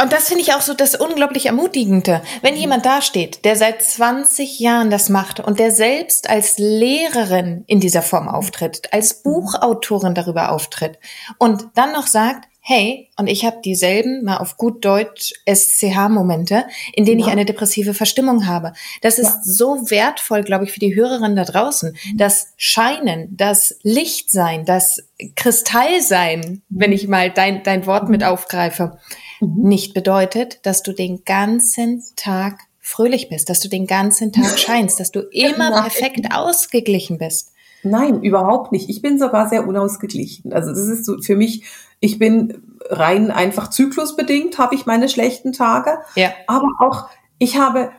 und 0.00 0.12
das 0.12 0.28
finde 0.28 0.42
ich 0.42 0.54
auch 0.54 0.60
so 0.60 0.74
das 0.74 0.94
unglaublich 0.94 1.46
Ermutigende. 1.46 2.22
Wenn 2.42 2.54
mhm. 2.54 2.60
jemand 2.60 2.86
dasteht, 2.86 3.44
der 3.44 3.56
seit 3.56 3.82
20 3.82 4.58
Jahren 4.58 4.90
das 4.90 5.08
macht 5.08 5.40
und 5.40 5.58
der 5.58 5.70
selbst 5.72 6.28
als 6.30 6.58
Lehrerin 6.58 7.64
in 7.66 7.80
dieser 7.80 8.02
Form 8.02 8.28
auftritt, 8.28 8.92
als 8.92 9.18
mhm. 9.18 9.22
Buchautorin 9.24 10.14
darüber 10.14 10.52
auftritt 10.52 10.98
und 11.38 11.68
dann 11.74 11.92
noch 11.92 12.06
sagt, 12.06 12.46
hey, 12.62 13.08
und 13.16 13.26
ich 13.26 13.44
habe 13.44 13.60
dieselben, 13.64 14.22
mal 14.22 14.36
auf 14.36 14.56
gut 14.56 14.84
Deutsch, 14.84 15.32
SCH-Momente, 15.50 16.66
in 16.92 17.04
denen 17.04 17.20
ja. 17.20 17.26
ich 17.26 17.32
eine 17.32 17.44
depressive 17.44 17.94
Verstimmung 17.94 18.46
habe. 18.46 18.74
Das 19.00 19.18
ist 19.18 19.28
ja. 19.28 19.40
so 19.42 19.90
wertvoll, 19.90 20.42
glaube 20.42 20.64
ich, 20.64 20.72
für 20.72 20.80
die 20.80 20.94
Hörerinnen 20.94 21.36
da 21.36 21.44
draußen. 21.44 21.92
Mhm. 21.92 22.16
Das 22.18 22.52
Scheinen, 22.56 23.34
das 23.36 23.76
Lichtsein, 23.82 24.66
das 24.66 25.02
Kristallsein, 25.36 26.62
wenn 26.68 26.92
ich 26.92 27.08
mal 27.08 27.30
dein, 27.30 27.62
dein 27.62 27.86
Wort 27.86 28.08
mit 28.08 28.24
aufgreife, 28.24 28.98
mhm. 29.40 29.68
nicht 29.68 29.94
bedeutet, 29.94 30.60
dass 30.64 30.82
du 30.82 30.92
den 30.92 31.24
ganzen 31.24 32.04
Tag 32.16 32.60
fröhlich 32.78 33.28
bist, 33.28 33.50
dass 33.50 33.60
du 33.60 33.68
den 33.68 33.86
ganzen 33.86 34.32
Tag 34.32 34.58
scheinst, 34.58 35.00
dass 35.00 35.10
du 35.10 35.20
immer 35.32 35.82
perfekt 35.82 36.34
ausgeglichen 36.34 37.18
bist. 37.18 37.52
Nein, 37.82 38.22
überhaupt 38.22 38.72
nicht. 38.72 38.90
Ich 38.90 39.00
bin 39.00 39.18
sogar 39.18 39.48
sehr 39.48 39.66
unausgeglichen. 39.66 40.52
Also 40.52 40.70
das 40.70 40.86
ist 40.86 41.06
so 41.06 41.20
für 41.22 41.36
mich 41.36 41.64
ich 42.00 42.18
bin 42.18 42.62
rein 42.88 43.30
einfach 43.30 43.68
zyklusbedingt, 43.68 44.58
habe 44.58 44.74
ich 44.74 44.86
meine 44.86 45.08
schlechten 45.08 45.52
Tage. 45.52 45.98
Ja. 46.16 46.30
Aber 46.46 46.68
auch, 46.80 47.08
ich 47.38 47.58
habe, 47.58 47.92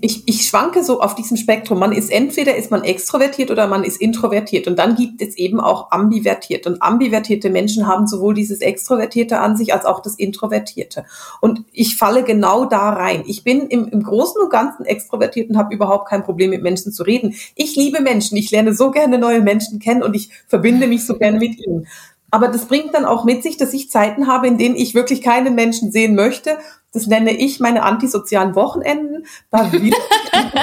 ich, 0.00 0.26
ich 0.26 0.48
schwanke 0.48 0.82
so 0.82 1.00
auf 1.00 1.14
diesem 1.14 1.36
Spektrum. 1.36 1.78
Man 1.78 1.92
ist 1.92 2.10
entweder 2.10 2.56
ist 2.56 2.72
man 2.72 2.82
extrovertiert 2.82 3.52
oder 3.52 3.68
man 3.68 3.84
ist 3.84 4.00
introvertiert. 4.00 4.66
Und 4.66 4.80
dann 4.80 4.96
gibt 4.96 5.22
es 5.22 5.36
eben 5.36 5.60
auch 5.60 5.92
ambivertiert. 5.92 6.66
Und 6.66 6.82
ambivertierte 6.82 7.50
Menschen 7.50 7.86
haben 7.86 8.08
sowohl 8.08 8.34
dieses 8.34 8.60
Extrovertierte 8.60 9.38
an 9.38 9.56
sich 9.56 9.72
als 9.72 9.84
auch 9.84 10.02
das 10.02 10.16
Introvertierte. 10.16 11.04
Und 11.40 11.62
ich 11.72 11.96
falle 11.96 12.24
genau 12.24 12.64
da 12.64 12.90
rein. 12.90 13.22
Ich 13.26 13.44
bin 13.44 13.68
im, 13.68 13.86
im 13.86 14.02
Großen 14.02 14.42
und 14.42 14.50
Ganzen 14.50 14.86
extrovertiert 14.86 15.50
und 15.50 15.56
habe 15.56 15.72
überhaupt 15.72 16.08
kein 16.08 16.24
Problem 16.24 16.50
mit 16.50 16.62
Menschen 16.62 16.92
zu 16.92 17.04
reden. 17.04 17.36
Ich 17.54 17.76
liebe 17.76 18.02
Menschen. 18.02 18.36
Ich 18.36 18.50
lerne 18.50 18.74
so 18.74 18.90
gerne 18.90 19.18
neue 19.18 19.40
Menschen 19.40 19.78
kennen 19.78 20.02
und 20.02 20.14
ich 20.14 20.30
verbinde 20.48 20.88
mich 20.88 21.06
so 21.06 21.16
gerne 21.16 21.38
mit 21.38 21.64
ihnen. 21.64 21.86
Aber 22.34 22.48
das 22.48 22.64
bringt 22.64 22.92
dann 22.94 23.04
auch 23.04 23.24
mit 23.24 23.44
sich, 23.44 23.58
dass 23.58 23.72
ich 23.72 23.92
Zeiten 23.92 24.26
habe, 24.26 24.48
in 24.48 24.58
denen 24.58 24.74
ich 24.74 24.96
wirklich 24.96 25.22
keinen 25.22 25.54
Menschen 25.54 25.92
sehen 25.92 26.16
möchte. 26.16 26.58
Das 26.92 27.06
nenne 27.06 27.30
ich 27.30 27.60
meine 27.60 27.84
antisozialen 27.84 28.56
Wochenenden. 28.56 29.24
Da 29.52 29.70
will 29.70 29.84
ich 29.88 29.94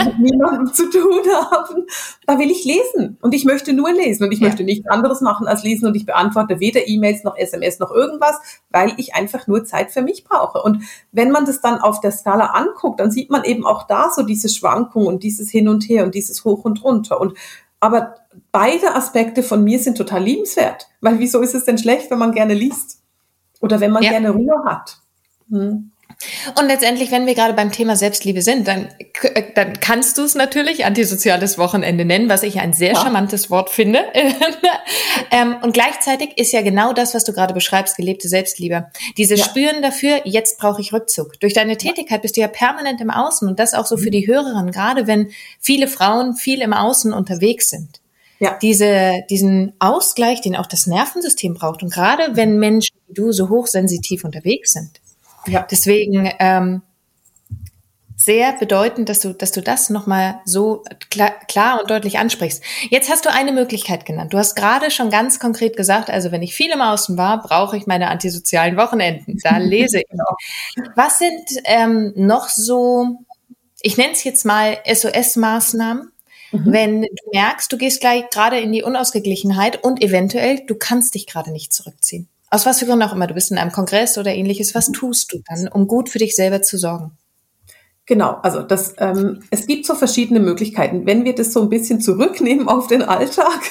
mit 0.05 0.19
niemandem 0.19 0.73
zu 0.73 0.89
tun 0.89 1.21
haben. 1.33 1.85
Da 2.27 2.37
will 2.37 2.51
ich 2.51 2.65
lesen. 2.65 3.17
Und 3.21 3.33
ich 3.33 3.45
möchte 3.45 3.71
nur 3.71 3.89
lesen. 3.89 4.25
Und 4.25 4.33
ich 4.33 4.41
ja. 4.41 4.47
möchte 4.47 4.65
nichts 4.65 4.85
anderes 4.89 5.21
machen 5.21 5.47
als 5.47 5.63
lesen. 5.63 5.87
Und 5.87 5.95
ich 5.95 6.05
beantworte 6.05 6.59
weder 6.59 6.89
E-Mails 6.89 7.23
noch 7.23 7.37
SMS 7.37 7.79
noch 7.79 7.91
irgendwas, 7.91 8.35
weil 8.69 8.91
ich 8.97 9.15
einfach 9.15 9.47
nur 9.47 9.63
Zeit 9.63 9.91
für 9.91 10.01
mich 10.01 10.25
brauche. 10.25 10.61
Und 10.61 10.83
wenn 11.13 11.31
man 11.31 11.45
das 11.45 11.61
dann 11.61 11.79
auf 11.79 12.01
der 12.01 12.11
Skala 12.11 12.47
anguckt, 12.47 12.99
dann 12.99 13.11
sieht 13.11 13.29
man 13.29 13.45
eben 13.45 13.65
auch 13.65 13.83
da 13.87 14.09
so 14.13 14.23
diese 14.23 14.49
Schwankungen 14.49 15.07
und 15.07 15.23
dieses 15.23 15.49
Hin 15.49 15.69
und 15.69 15.87
Her 15.87 16.03
und 16.03 16.15
dieses 16.15 16.43
Hoch 16.43 16.65
und 16.65 16.83
Runter. 16.83 17.21
Und 17.21 17.37
aber 17.81 18.15
beide 18.51 18.95
Aspekte 18.95 19.43
von 19.43 19.63
mir 19.63 19.79
sind 19.79 19.97
total 19.97 20.23
liebenswert. 20.23 20.88
Weil 21.01 21.19
wieso 21.19 21.41
ist 21.41 21.55
es 21.55 21.65
denn 21.65 21.79
schlecht, 21.79 22.11
wenn 22.11 22.19
man 22.19 22.31
gerne 22.31 22.53
liest? 22.53 23.01
Oder 23.59 23.79
wenn 23.79 23.91
man 23.91 24.03
ja. 24.03 24.11
gerne 24.11 24.29
Ruhe 24.29 24.63
hat? 24.63 25.00
Hm. 25.50 25.91
Und 26.59 26.67
letztendlich, 26.67 27.11
wenn 27.11 27.25
wir 27.25 27.35
gerade 27.35 27.53
beim 27.53 27.71
Thema 27.71 27.95
Selbstliebe 27.95 28.41
sind, 28.41 28.67
dann, 28.67 28.89
äh, 29.21 29.43
dann 29.55 29.79
kannst 29.79 30.17
du 30.17 30.23
es 30.23 30.35
natürlich 30.35 30.85
antisoziales 30.85 31.57
Wochenende 31.57 32.05
nennen, 32.05 32.29
was 32.29 32.43
ich 32.43 32.59
ein 32.59 32.73
sehr 32.73 32.93
ja. 32.93 33.01
charmantes 33.01 33.49
Wort 33.49 33.69
finde. 33.69 33.99
ähm, 35.31 35.57
und 35.61 35.73
gleichzeitig 35.73 36.37
ist 36.37 36.51
ja 36.51 36.61
genau 36.61 36.93
das, 36.93 37.13
was 37.13 37.23
du 37.23 37.33
gerade 37.33 37.53
beschreibst, 37.53 37.97
gelebte 37.97 38.27
Selbstliebe. 38.27 38.87
Diese 39.17 39.35
ja. 39.35 39.43
Spüren 39.43 39.81
dafür, 39.81 40.21
jetzt 40.25 40.59
brauche 40.59 40.81
ich 40.81 40.93
Rückzug. 40.93 41.39
Durch 41.39 41.53
deine 41.53 41.77
Tätigkeit 41.77 42.21
bist 42.21 42.37
du 42.37 42.41
ja 42.41 42.47
permanent 42.47 43.01
im 43.01 43.09
Außen 43.09 43.47
und 43.47 43.59
das 43.59 43.73
auch 43.73 43.85
so 43.85 43.97
für 43.97 44.07
mhm. 44.07 44.11
die 44.11 44.27
Hörerinnen, 44.27 44.71
gerade 44.71 45.07
wenn 45.07 45.31
viele 45.59 45.87
Frauen 45.87 46.35
viel 46.35 46.61
im 46.61 46.73
Außen 46.73 47.13
unterwegs 47.13 47.69
sind 47.69 48.01
ja. 48.41 48.57
diese, 48.59 49.23
diesen 49.29 49.73
Ausgleich, 49.79 50.41
den 50.41 50.55
auch 50.55 50.65
das 50.65 50.87
Nervensystem 50.87 51.53
braucht. 51.53 51.83
Und 51.83 51.93
gerade 51.93 52.35
wenn 52.35 52.57
Menschen 52.57 52.95
wie 53.07 53.13
du 53.13 53.31
so 53.31 53.49
hochsensitiv 53.49 54.23
unterwegs 54.23 54.73
sind. 54.73 55.00
Ja. 55.48 55.65
Deswegen 55.69 56.31
ähm, 56.39 56.81
sehr 58.15 58.53
bedeutend, 58.53 59.10
dass 59.10 59.21
du, 59.21 59.33
dass 59.33 59.51
du 59.51 59.62
das 59.62 59.89
nochmal 59.89 60.41
so 60.45 60.83
klar, 61.10 61.31
klar 61.48 61.81
und 61.81 61.89
deutlich 61.89 62.19
ansprichst. 62.19 62.63
Jetzt 62.89 63.10
hast 63.10 63.25
du 63.25 63.31
eine 63.31 63.51
Möglichkeit 63.51 64.05
genannt. 64.05 64.33
Du 64.33 64.38
hast 64.38 64.55
gerade 64.55 64.91
schon 64.91 65.10
ganz 65.10 65.39
konkret 65.39 65.75
gesagt, 65.75 66.10
also 66.10 66.31
wenn 66.31 66.43
ich 66.43 66.53
viel 66.53 66.71
im 66.71 66.81
Außen 66.81 67.17
war, 67.17 67.41
brauche 67.41 67.77
ich 67.77 67.88
meine 67.88 68.10
antisozialen 68.10 68.77
Wochenenden. 68.77 69.39
Da 69.43 69.57
lese 69.60 70.00
ich. 70.00 70.07
Genau. 70.10 70.36
Was 70.95 71.17
sind 71.17 71.62
ähm, 71.63 72.13
noch 72.15 72.50
so, 72.50 73.19
ich 73.81 73.98
nenne 73.98 74.12
es 74.13 74.24
jetzt 74.24 74.45
mal 74.45 74.77
SOS-Maßnahmen, 74.86 76.12
Mhm. 76.51 76.74
Wenn 76.74 77.01
du 77.03 77.29
merkst, 77.31 77.71
du 77.71 77.77
gehst 77.77 78.01
gleich 78.01 78.29
gerade 78.29 78.60
in 78.60 78.71
die 78.71 78.83
Unausgeglichenheit 78.83 79.83
und 79.83 80.03
eventuell 80.03 80.65
du 80.65 80.75
kannst 80.75 81.15
dich 81.15 81.27
gerade 81.27 81.51
nicht 81.51 81.74
zurückziehen. 81.74 82.27
Aus 82.53 82.65
was 82.65 82.79
für 82.79 82.86
Gründen 82.86 83.03
auch 83.03 83.13
immer, 83.13 83.27
du 83.27 83.34
bist 83.34 83.50
in 83.50 83.58
einem 83.58 83.72
Kongress 83.72 84.17
oder 84.17 84.36
ähnliches, 84.36 84.75
was 84.75 84.91
tust 84.91 85.31
du 85.31 85.41
dann, 85.48 85.70
um 85.70 85.88
gut 85.88 86.10
für 86.10 86.20
dich 86.20 86.36
selber 86.36 86.62
zu 86.62 86.77
sorgen? 86.77 87.17
Genau, 88.05 88.39
also 88.43 88.62
das, 88.62 88.93
ähm, 88.98 89.41
es 89.51 89.67
gibt 89.67 89.86
so 89.86 89.96
verschiedene 89.96 90.41
Möglichkeiten. 90.41 91.05
Wenn 91.05 91.24
wir 91.24 91.34
das 91.34 91.53
so 91.53 91.62
ein 91.62 91.70
bisschen 91.70 92.01
zurücknehmen 92.01 92.67
auf 92.67 92.88
den 92.88 93.03
Alltag, 93.03 93.62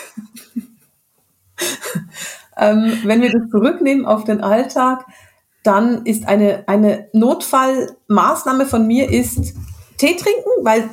ähm, 2.57 2.99
wenn 3.05 3.21
wir 3.21 3.31
das 3.31 3.51
zurücknehmen 3.51 4.07
auf 4.07 4.25
den 4.25 4.41
Alltag, 4.41 5.05
dann 5.63 6.07
ist 6.07 6.27
eine, 6.27 6.65
eine 6.67 7.09
Notfallmaßnahme 7.13 8.65
von 8.65 8.87
mir 8.87 9.11
ist 9.11 9.53
Tee 9.99 10.17
trinken, 10.17 10.51
weil 10.63 10.89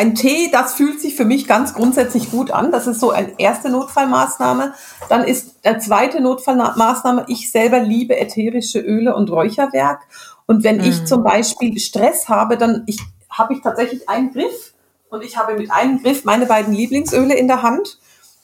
ein 0.00 0.14
Tee, 0.14 0.48
das 0.50 0.72
fühlt 0.72 0.98
sich 0.98 1.14
für 1.14 1.26
mich 1.26 1.46
ganz 1.46 1.74
grundsätzlich 1.74 2.30
gut 2.30 2.52
an. 2.52 2.72
Das 2.72 2.86
ist 2.86 3.00
so 3.00 3.10
eine 3.10 3.38
erste 3.38 3.68
Notfallmaßnahme. 3.68 4.72
Dann 5.10 5.24
ist 5.24 5.62
der 5.62 5.78
zweite 5.78 6.22
Notfallmaßnahme, 6.22 7.26
ich 7.28 7.50
selber 7.50 7.80
liebe 7.80 8.18
ätherische 8.18 8.80
Öle 8.80 9.14
und 9.14 9.30
Räucherwerk. 9.30 10.00
Und 10.46 10.64
wenn 10.64 10.78
mhm. 10.78 10.84
ich 10.84 11.04
zum 11.04 11.22
Beispiel 11.22 11.78
Stress 11.78 12.30
habe, 12.30 12.56
dann 12.56 12.84
ich, 12.86 12.98
habe 13.28 13.52
ich 13.52 13.60
tatsächlich 13.60 14.08
einen 14.08 14.32
Griff 14.32 14.72
und 15.10 15.22
ich 15.22 15.36
habe 15.36 15.54
mit 15.54 15.70
einem 15.70 16.02
Griff 16.02 16.24
meine 16.24 16.46
beiden 16.46 16.72
Lieblingsöle 16.72 17.34
in 17.34 17.46
der 17.46 17.60
Hand. 17.60 17.98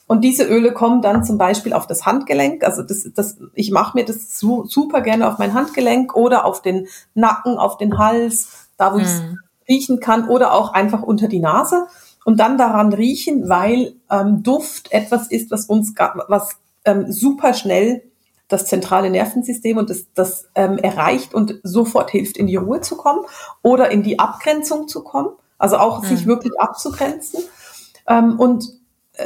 Und 0.06 0.24
diese 0.24 0.44
Öle 0.44 0.74
kommen 0.74 1.00
dann 1.00 1.24
zum 1.24 1.38
Beispiel 1.38 1.72
auf 1.72 1.86
das 1.86 2.04
Handgelenk. 2.04 2.64
Also 2.64 2.82
das, 2.82 3.08
das, 3.14 3.38
ich 3.54 3.70
mache 3.70 3.96
mir 3.96 4.04
das 4.04 4.38
su 4.38 4.66
super 4.66 5.00
gerne 5.00 5.26
auf 5.26 5.38
mein 5.38 5.54
Handgelenk 5.54 6.14
oder 6.14 6.44
auf 6.44 6.60
den 6.60 6.86
Nacken, 7.14 7.56
auf 7.56 7.78
den 7.78 7.96
Hals, 7.96 8.68
da 8.76 8.92
wo 8.92 8.98
mhm. 8.98 9.04
ich 9.04 9.45
riechen 9.68 10.00
kann 10.00 10.28
oder 10.28 10.52
auch 10.52 10.72
einfach 10.72 11.02
unter 11.02 11.28
die 11.28 11.40
Nase 11.40 11.86
und 12.24 12.40
dann 12.40 12.58
daran 12.58 12.92
riechen, 12.92 13.48
weil 13.48 13.94
ähm, 14.10 14.42
Duft 14.42 14.92
etwas 14.92 15.28
ist, 15.28 15.50
was 15.50 15.66
uns 15.66 15.94
was 16.28 16.56
ähm, 16.84 17.10
super 17.10 17.54
schnell 17.54 18.02
das 18.48 18.66
zentrale 18.66 19.10
Nervensystem 19.10 19.76
und 19.76 19.90
das, 19.90 20.06
das 20.14 20.48
ähm, 20.54 20.78
erreicht 20.78 21.34
und 21.34 21.58
sofort 21.62 22.10
hilft, 22.10 22.36
in 22.36 22.46
die 22.46 22.56
Ruhe 22.56 22.80
zu 22.80 22.96
kommen 22.96 23.24
oder 23.62 23.90
in 23.90 24.02
die 24.02 24.18
Abgrenzung 24.18 24.86
zu 24.86 25.02
kommen, 25.02 25.30
also 25.58 25.78
auch 25.78 26.02
mhm. 26.02 26.06
sich 26.06 26.26
wirklich 26.26 26.58
abzugrenzen. 26.60 27.40
Ähm, 28.06 28.38
und 28.38 28.66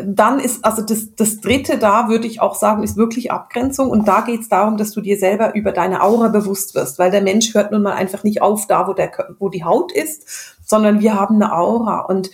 dann 0.04 0.38
ist, 0.38 0.64
also 0.64 0.82
das, 0.82 1.14
das 1.16 1.40
dritte 1.40 1.78
da, 1.78 2.08
würde 2.08 2.26
ich 2.26 2.40
auch 2.40 2.54
sagen, 2.54 2.82
ist 2.82 2.96
wirklich 2.96 3.32
Abgrenzung. 3.32 3.90
Und 3.90 4.06
da 4.06 4.20
geht 4.20 4.42
es 4.42 4.48
darum, 4.48 4.76
dass 4.76 4.92
du 4.92 5.00
dir 5.00 5.18
selber 5.18 5.54
über 5.54 5.72
deine 5.72 6.02
Aura 6.02 6.28
bewusst 6.28 6.74
wirst, 6.74 6.98
weil 6.98 7.10
der 7.10 7.22
Mensch 7.22 7.54
hört 7.54 7.72
nun 7.72 7.82
mal 7.82 7.94
einfach 7.94 8.22
nicht 8.22 8.40
auf 8.40 8.66
da, 8.66 8.86
wo, 8.86 8.92
der, 8.92 9.10
wo 9.38 9.48
die 9.48 9.64
Haut 9.64 9.90
ist, 9.90 10.56
sondern 10.64 11.00
wir 11.00 11.14
haben 11.14 11.36
eine 11.36 11.52
Aura. 11.52 12.00
Und 12.00 12.30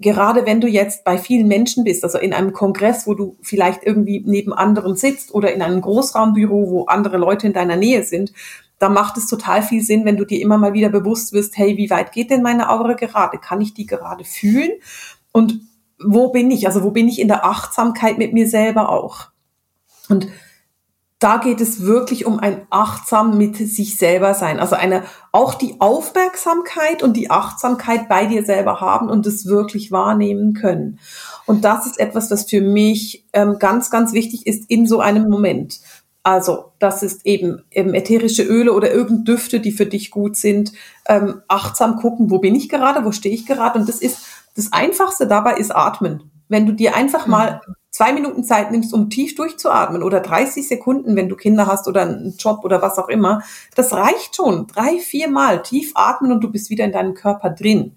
gerade 0.00 0.46
wenn 0.46 0.62
du 0.62 0.66
jetzt 0.66 1.04
bei 1.04 1.18
vielen 1.18 1.46
Menschen 1.46 1.84
bist, 1.84 2.04
also 2.04 2.18
in 2.18 2.32
einem 2.32 2.54
Kongress, 2.54 3.06
wo 3.06 3.12
du 3.12 3.36
vielleicht 3.42 3.82
irgendwie 3.82 4.22
neben 4.24 4.54
anderen 4.54 4.96
sitzt 4.96 5.34
oder 5.34 5.52
in 5.52 5.60
einem 5.60 5.82
Großraumbüro, 5.82 6.70
wo 6.70 6.84
andere 6.86 7.18
Leute 7.18 7.46
in 7.46 7.52
deiner 7.52 7.76
Nähe 7.76 8.02
sind, 8.04 8.32
da 8.78 8.88
macht 8.88 9.18
es 9.18 9.26
total 9.26 9.62
viel 9.62 9.82
Sinn, 9.82 10.04
wenn 10.06 10.16
du 10.16 10.24
dir 10.24 10.40
immer 10.40 10.58
mal 10.58 10.72
wieder 10.72 10.88
bewusst 10.88 11.32
wirst, 11.32 11.56
hey, 11.58 11.76
wie 11.76 11.90
weit 11.90 12.12
geht 12.12 12.30
denn 12.30 12.42
meine 12.42 12.70
Aura 12.70 12.94
gerade? 12.94 13.38
Kann 13.38 13.60
ich 13.60 13.74
die 13.74 13.86
gerade 13.86 14.24
fühlen? 14.24 14.72
Und 15.32 15.60
wo 15.98 16.30
bin 16.30 16.50
ich? 16.50 16.66
Also 16.66 16.82
wo 16.82 16.90
bin 16.90 17.08
ich 17.08 17.20
in 17.20 17.28
der 17.28 17.44
Achtsamkeit 17.44 18.18
mit 18.18 18.32
mir 18.32 18.48
selber 18.48 18.88
auch? 18.88 19.28
Und 20.08 20.28
da 21.24 21.38
geht 21.38 21.62
es 21.62 21.80
wirklich 21.80 22.26
um 22.26 22.38
ein 22.38 22.66
achtsam 22.68 23.38
mit 23.38 23.56
sich 23.56 23.96
selber 23.96 24.34
sein. 24.34 24.60
Also 24.60 24.76
eine, 24.76 25.04
auch 25.32 25.54
die 25.54 25.76
Aufmerksamkeit 25.78 27.02
und 27.02 27.16
die 27.16 27.30
Achtsamkeit 27.30 28.10
bei 28.10 28.26
dir 28.26 28.44
selber 28.44 28.82
haben 28.82 29.08
und 29.08 29.26
es 29.26 29.46
wirklich 29.46 29.90
wahrnehmen 29.90 30.52
können. 30.52 30.98
Und 31.46 31.64
das 31.64 31.86
ist 31.86 31.98
etwas, 31.98 32.30
was 32.30 32.44
für 32.50 32.60
mich 32.60 33.24
ähm, 33.32 33.58
ganz, 33.58 33.90
ganz 33.90 34.12
wichtig 34.12 34.46
ist 34.46 34.68
in 34.68 34.86
so 34.86 35.00
einem 35.00 35.30
Moment. 35.30 35.80
Also, 36.26 36.72
das 36.78 37.02
ist 37.02 37.26
eben, 37.26 37.62
eben 37.70 37.92
ätherische 37.92 38.42
Öle 38.42 38.72
oder 38.72 38.90
irgendeine 38.90 39.24
Düfte, 39.24 39.60
die 39.60 39.72
für 39.72 39.84
dich 39.84 40.10
gut 40.10 40.36
sind. 40.36 40.72
Ähm, 41.06 41.42
achtsam 41.48 41.96
gucken, 41.96 42.30
wo 42.30 42.38
bin 42.38 42.54
ich 42.54 42.70
gerade, 42.70 43.04
wo 43.04 43.12
stehe 43.12 43.34
ich 43.34 43.44
gerade. 43.44 43.78
Und 43.78 43.88
das 43.88 43.98
ist, 43.98 44.33
das 44.54 44.72
Einfachste 44.72 45.26
dabei 45.26 45.54
ist 45.54 45.74
Atmen. 45.74 46.30
Wenn 46.48 46.66
du 46.66 46.72
dir 46.72 46.94
einfach 46.94 47.26
mal 47.26 47.60
mhm 47.66 47.74
zwei 47.94 48.12
Minuten 48.12 48.42
Zeit 48.42 48.72
nimmst, 48.72 48.92
um 48.92 49.08
tief 49.08 49.36
durchzuatmen 49.36 50.02
oder 50.02 50.18
30 50.18 50.66
Sekunden, 50.66 51.14
wenn 51.14 51.28
du 51.28 51.36
Kinder 51.36 51.68
hast 51.68 51.86
oder 51.86 52.02
einen 52.02 52.34
Job 52.36 52.64
oder 52.64 52.82
was 52.82 52.98
auch 52.98 53.08
immer, 53.08 53.42
das 53.76 53.92
reicht 53.92 54.34
schon. 54.34 54.66
Drei, 54.66 54.98
vier 54.98 55.30
Mal 55.30 55.62
tief 55.62 55.92
atmen 55.94 56.32
und 56.32 56.42
du 56.42 56.50
bist 56.50 56.70
wieder 56.70 56.84
in 56.84 56.90
deinem 56.90 57.14
Körper 57.14 57.50
drin. 57.50 57.94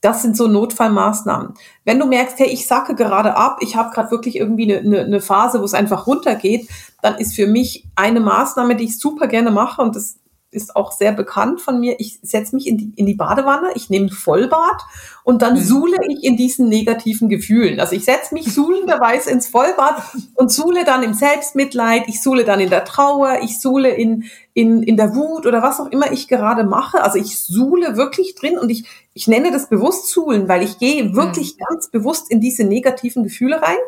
Das 0.00 0.22
sind 0.22 0.36
so 0.36 0.46
Notfallmaßnahmen. 0.46 1.54
Wenn 1.84 1.98
du 1.98 2.06
merkst, 2.06 2.38
hey, 2.38 2.50
ich 2.50 2.68
sacke 2.68 2.94
gerade 2.94 3.36
ab, 3.36 3.58
ich 3.62 3.74
habe 3.74 3.92
gerade 3.92 4.12
wirklich 4.12 4.36
irgendwie 4.36 4.72
eine, 4.72 4.86
eine, 4.86 5.00
eine 5.00 5.20
Phase, 5.20 5.60
wo 5.60 5.64
es 5.64 5.74
einfach 5.74 6.06
runtergeht, 6.06 6.68
dann 7.02 7.16
ist 7.16 7.34
für 7.34 7.48
mich 7.48 7.88
eine 7.96 8.20
Maßnahme, 8.20 8.76
die 8.76 8.84
ich 8.84 9.00
super 9.00 9.26
gerne 9.26 9.50
mache 9.50 9.82
und 9.82 9.96
das 9.96 10.20
ist 10.52 10.76
auch 10.76 10.92
sehr 10.92 11.12
bekannt 11.12 11.60
von 11.60 11.80
mir. 11.80 11.96
Ich 11.98 12.20
setze 12.22 12.54
mich 12.54 12.66
in 12.66 12.76
die, 12.76 12.92
in 12.96 13.06
die 13.06 13.14
Badewanne, 13.14 13.70
ich 13.74 13.90
nehme 13.90 14.10
Vollbad 14.10 14.82
und 15.24 15.40
dann 15.40 15.54
mhm. 15.54 15.62
suhle 15.62 15.96
ich 16.08 16.22
in 16.22 16.36
diesen 16.36 16.68
negativen 16.68 17.28
Gefühlen. 17.28 17.80
Also 17.80 17.96
ich 17.96 18.04
setze 18.04 18.34
mich 18.34 18.52
suhlenderweise 18.52 19.30
ins 19.30 19.48
Vollbad 19.48 20.02
und 20.34 20.52
suhle 20.52 20.84
dann 20.84 21.02
im 21.02 21.14
Selbstmitleid, 21.14 22.04
ich 22.06 22.22
suhle 22.22 22.44
dann 22.44 22.60
in 22.60 22.68
der 22.68 22.84
Trauer, 22.84 23.38
ich 23.42 23.60
suhle 23.60 23.90
in, 23.90 24.24
in, 24.52 24.82
in 24.82 24.96
der 24.98 25.14
Wut 25.14 25.46
oder 25.46 25.62
was 25.62 25.80
auch 25.80 25.86
immer 25.86 26.12
ich 26.12 26.28
gerade 26.28 26.64
mache. 26.64 27.02
Also 27.02 27.18
ich 27.18 27.40
suhle 27.40 27.96
wirklich 27.96 28.34
drin 28.34 28.58
und 28.58 28.68
ich, 28.68 28.84
ich 29.14 29.26
nenne 29.26 29.50
das 29.52 29.70
bewusst 29.70 30.10
suhlen, 30.10 30.48
weil 30.48 30.62
ich 30.62 30.78
gehe 30.78 31.14
wirklich 31.14 31.56
mhm. 31.56 31.64
ganz 31.68 31.88
bewusst 31.88 32.30
in 32.30 32.40
diese 32.40 32.64
negativen 32.64 33.22
Gefühle 33.24 33.62
rein. 33.62 33.78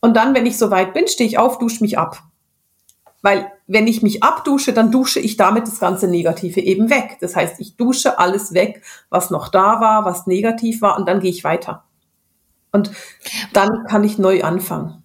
Und 0.00 0.16
dann, 0.16 0.34
wenn 0.34 0.46
ich 0.46 0.58
soweit 0.58 0.94
bin, 0.94 1.06
stehe 1.06 1.28
ich 1.28 1.38
auf, 1.38 1.58
dusche 1.58 1.82
mich 1.82 1.96
ab. 1.96 2.22
Weil 3.22 3.50
wenn 3.66 3.86
ich 3.86 4.02
mich 4.02 4.22
abdusche, 4.22 4.72
dann 4.72 4.92
dusche 4.92 5.20
ich 5.20 5.36
damit 5.36 5.66
das 5.66 5.80
ganze 5.80 6.08
Negative 6.08 6.60
eben 6.60 6.90
weg. 6.90 7.18
Das 7.20 7.34
heißt, 7.34 7.60
ich 7.60 7.76
dusche 7.76 8.18
alles 8.18 8.54
weg, 8.54 8.82
was 9.10 9.30
noch 9.30 9.48
da 9.48 9.80
war, 9.80 10.04
was 10.04 10.26
negativ 10.26 10.82
war, 10.82 10.96
und 10.98 11.08
dann 11.08 11.20
gehe 11.20 11.30
ich 11.30 11.44
weiter. 11.44 11.84
Und 12.72 12.90
dann 13.52 13.84
kann 13.88 14.04
ich 14.04 14.18
neu 14.18 14.42
anfangen. 14.42 15.02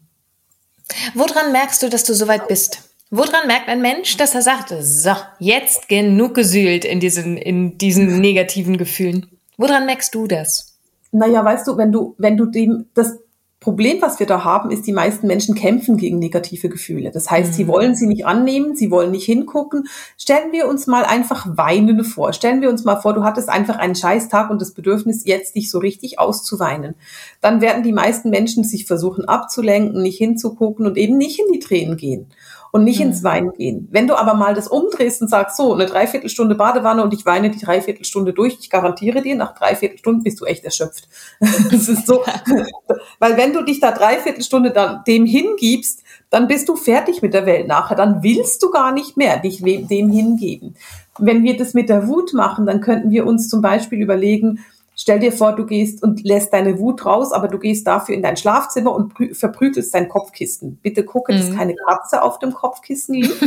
Woran 1.13 1.51
merkst 1.51 1.81
du, 1.83 1.89
dass 1.89 2.03
du 2.03 2.13
soweit 2.13 2.47
bist? 2.47 2.89
Woran 3.09 3.47
merkt 3.47 3.67
ein 3.67 3.81
Mensch, 3.81 4.17
dass 4.17 4.35
er 4.35 4.41
sagt, 4.41 4.73
so, 4.79 5.11
jetzt 5.39 5.89
genug 5.89 6.33
gesühlt 6.33 6.85
in 6.85 6.99
diesen, 6.99 7.37
in 7.37 7.77
diesen 7.77 8.21
negativen 8.21 8.77
Gefühlen? 8.77 9.27
Woran 9.57 9.85
merkst 9.85 10.15
du 10.15 10.27
das? 10.27 10.77
Naja, 11.11 11.43
weißt 11.43 11.67
du, 11.67 11.77
wenn 11.77 11.91
du, 11.91 12.15
wenn 12.17 12.37
du 12.37 12.45
dem, 12.45 12.85
das, 12.93 13.17
Problem, 13.61 14.01
was 14.01 14.19
wir 14.19 14.25
da 14.25 14.43
haben, 14.43 14.71
ist, 14.71 14.87
die 14.87 14.91
meisten 14.91 15.27
Menschen 15.27 15.53
kämpfen 15.53 15.95
gegen 15.95 16.17
negative 16.17 16.67
Gefühle. 16.67 17.11
Das 17.11 17.29
heißt, 17.29 17.51
mhm. 17.51 17.53
sie 17.53 17.67
wollen 17.67 17.95
sie 17.95 18.07
nicht 18.07 18.25
annehmen, 18.25 18.75
sie 18.75 18.89
wollen 18.89 19.11
nicht 19.11 19.25
hingucken. 19.25 19.83
Stellen 20.17 20.51
wir 20.51 20.67
uns 20.67 20.87
mal 20.87 21.05
einfach 21.05 21.45
Weinende 21.47 22.03
vor. 22.03 22.33
Stellen 22.33 22.61
wir 22.63 22.71
uns 22.71 22.85
mal 22.85 22.95
vor, 22.95 23.13
du 23.13 23.23
hattest 23.23 23.49
einfach 23.49 23.77
einen 23.77 23.93
Scheißtag 23.93 24.49
und 24.49 24.59
das 24.59 24.71
Bedürfnis, 24.71 25.25
jetzt 25.25 25.55
dich 25.55 25.69
so 25.69 25.77
richtig 25.77 26.17
auszuweinen. 26.17 26.95
Dann 27.39 27.61
werden 27.61 27.83
die 27.83 27.93
meisten 27.93 28.31
Menschen 28.31 28.63
sich 28.63 28.87
versuchen 28.87 29.25
abzulenken, 29.25 30.01
nicht 30.01 30.17
hinzugucken 30.17 30.87
und 30.87 30.97
eben 30.97 31.17
nicht 31.17 31.39
in 31.39 31.53
die 31.53 31.59
Tränen 31.59 31.97
gehen 31.97 32.31
und 32.71 32.83
nicht 32.83 32.99
mhm. 32.99 33.07
ins 33.07 33.23
Weinen 33.23 33.53
gehen. 33.53 33.87
Wenn 33.91 34.07
du 34.07 34.15
aber 34.15 34.33
mal 34.33 34.53
das 34.53 34.67
umdrehst 34.67 35.21
und 35.21 35.27
sagst, 35.27 35.57
so, 35.57 35.73
eine 35.73 35.85
Dreiviertelstunde 35.85 36.55
Badewanne 36.55 37.03
und 37.03 37.13
ich 37.13 37.25
weine 37.25 37.51
die 37.51 37.59
Dreiviertelstunde 37.59 38.33
durch, 38.33 38.57
ich 38.59 38.69
garantiere 38.69 39.21
dir, 39.21 39.35
nach 39.35 39.53
Dreiviertelstunden 39.53 40.23
bist 40.23 40.39
du 40.39 40.45
echt 40.45 40.63
erschöpft. 40.63 41.07
das 41.39 41.89
ist 41.89 42.07
so, 42.07 42.23
weil 43.19 43.37
wenn 43.37 43.53
du 43.53 43.63
dich 43.63 43.79
da 43.79 43.91
Dreiviertelstunde 43.91 44.71
dann 44.71 45.03
dem 45.05 45.25
hingibst, 45.25 46.03
dann 46.29 46.47
bist 46.47 46.69
du 46.69 46.75
fertig 46.75 47.21
mit 47.21 47.33
der 47.33 47.45
Welt 47.45 47.67
nachher, 47.67 47.95
dann 47.95 48.23
willst 48.23 48.63
du 48.63 48.71
gar 48.71 48.93
nicht 48.93 49.17
mehr 49.17 49.37
dich 49.37 49.61
dem 49.61 50.09
hingeben. 50.09 50.75
Wenn 51.19 51.43
wir 51.43 51.57
das 51.57 51.73
mit 51.73 51.89
der 51.89 52.07
Wut 52.07 52.33
machen, 52.33 52.65
dann 52.65 52.79
könnten 52.79 53.11
wir 53.11 53.27
uns 53.27 53.49
zum 53.49 53.61
Beispiel 53.61 54.01
überlegen, 54.01 54.59
Stell 54.95 55.19
dir 55.19 55.31
vor, 55.31 55.53
du 55.53 55.65
gehst 55.65 56.03
und 56.03 56.23
lässt 56.23 56.53
deine 56.53 56.77
Wut 56.77 57.05
raus, 57.05 57.31
aber 57.31 57.47
du 57.47 57.57
gehst 57.57 57.87
dafür 57.87 58.13
in 58.13 58.21
dein 58.21 58.37
Schlafzimmer 58.37 58.93
und 58.93 59.13
verprügelst 59.35 59.93
dein 59.93 60.09
Kopfkissen. 60.09 60.77
Bitte 60.81 61.05
gucke, 61.05 61.33
dass 61.33 61.49
mhm. 61.49 61.57
keine 61.57 61.75
Katze 61.75 62.21
auf 62.21 62.39
dem 62.39 62.53
Kopfkissen 62.53 63.15
liegt. 63.15 63.39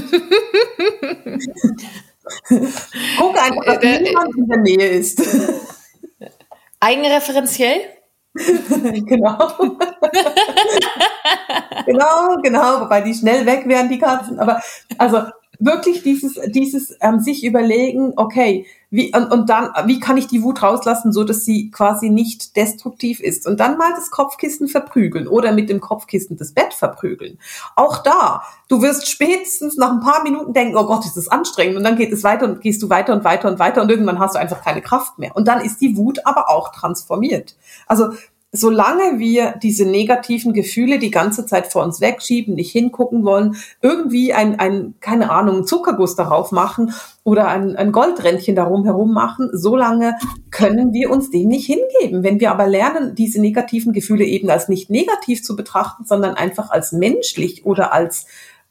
Guck 3.19 3.37
einfach, 3.43 3.65
dass 3.65 3.83
äh, 3.83 4.01
niemand 4.03 4.35
in 4.37 4.49
der 4.49 4.59
Nähe 4.59 4.89
ist. 4.89 5.23
Eigenreferenziell? 6.81 7.81
genau. 8.35 9.53
genau, 11.87 12.37
genau, 12.43 12.81
wobei 12.81 13.01
die 13.03 13.15
schnell 13.15 13.47
weg 13.47 13.69
wären, 13.69 13.89
die 13.89 13.99
Katzen. 13.99 14.41
Aber 14.41 14.61
also 14.99 15.23
wirklich 15.61 16.03
dieses, 16.03 16.41
dieses 16.47 16.97
ähm, 17.01 17.21
sich 17.21 17.45
überlegen, 17.45 18.13
okay, 18.17 18.67
wie, 18.95 19.13
und, 19.13 19.33
und 19.33 19.51
dann, 19.51 19.71
wie 19.87 19.99
kann 19.99 20.17
ich 20.17 20.29
die 20.29 20.43
Wut 20.45 20.63
rauslassen, 20.63 21.13
so 21.13 21.25
dass 21.25 21.45
sie 21.45 21.73
quasi 21.73 22.11
nicht 22.11 22.55
destruktiv 22.55 23.19
ist? 23.19 23.45
Und 23.45 23.59
dann 23.59 23.77
mal 23.77 23.93
das 23.93 24.13
Kopfkissen 24.13 24.69
verprügeln 24.69 25.27
oder 25.27 25.53
mit 25.53 25.69
dem 25.69 25.81
Kopfkissen 25.81 26.37
das 26.37 26.53
Bett 26.53 26.73
verprügeln. 26.73 27.41
Auch 27.75 28.05
da, 28.05 28.43
du 28.69 28.83
wirst 28.83 29.09
spätestens 29.09 29.77
nach 29.77 29.91
ein 29.91 30.01
paar 30.01 30.23
Minuten 30.23 30.53
denken, 30.53 30.77
oh 30.77 30.87
Gott, 30.87 31.05
ist 31.05 31.17
das 31.17 31.27
anstrengend. 31.27 31.77
Und 31.77 31.83
dann 31.83 31.97
geht 31.97 32.13
es 32.13 32.23
weiter 32.23 32.45
und 32.45 32.61
gehst 32.61 32.81
du 32.85 32.89
weiter 32.89 33.13
und 33.15 33.25
weiter 33.25 33.49
und 33.49 33.59
weiter 33.59 33.83
und 33.83 33.91
irgendwann 33.91 34.21
hast 34.21 34.37
du 34.37 34.39
einfach 34.39 34.63
keine 34.63 34.81
Kraft 34.81 35.19
mehr. 35.19 35.35
Und 35.35 35.49
dann 35.49 35.61
ist 35.61 35.81
die 35.81 35.97
Wut 35.97 36.25
aber 36.25 36.49
auch 36.49 36.71
transformiert. 36.71 37.57
Also 37.89 38.13
solange 38.57 39.19
wir 39.19 39.57
diese 39.63 39.85
negativen 39.85 40.53
Gefühle 40.53 41.01
die 41.01 41.11
ganze 41.11 41.45
Zeit 41.45 41.67
vor 41.67 41.83
uns 41.83 42.01
wegschieben, 42.01 42.55
nicht 42.55 42.71
hingucken 42.71 43.25
wollen, 43.25 43.57
irgendwie 43.83 44.33
ein, 44.33 44.61
ein 44.61 44.95
keine 45.01 45.31
Ahnung, 45.31 45.67
Zuckerguss 45.67 46.15
darauf 46.15 46.53
machen 46.53 46.95
oder 47.25 47.49
ein, 47.49 47.75
ein 47.75 47.91
Goldrändchen 47.91 48.55
darum 48.55 48.85
herum 48.85 49.13
machen, 49.13 49.51
solange 49.53 50.17
können 50.51 50.93
wir 50.93 51.11
uns 51.11 51.31
dem 51.31 51.49
nicht 51.49 51.67
hingeben. 51.67 52.23
Wenn 52.23 52.39
wir 52.39 52.53
aber 52.53 52.69
lernen, 52.69 53.17
diese 53.17 53.41
negativen 53.41 53.93
Gefühle 53.93 54.25
eben 54.25 54.49
als 54.49 54.69
nicht 54.69 54.89
negativ 54.89 55.43
zu 55.43 55.57
betrachten, 55.57 56.05
sondern 56.05 56.35
einfach 56.35 56.71
als 56.71 56.93
menschlich 56.93 57.67
oder 57.67 57.93
als 57.93 58.27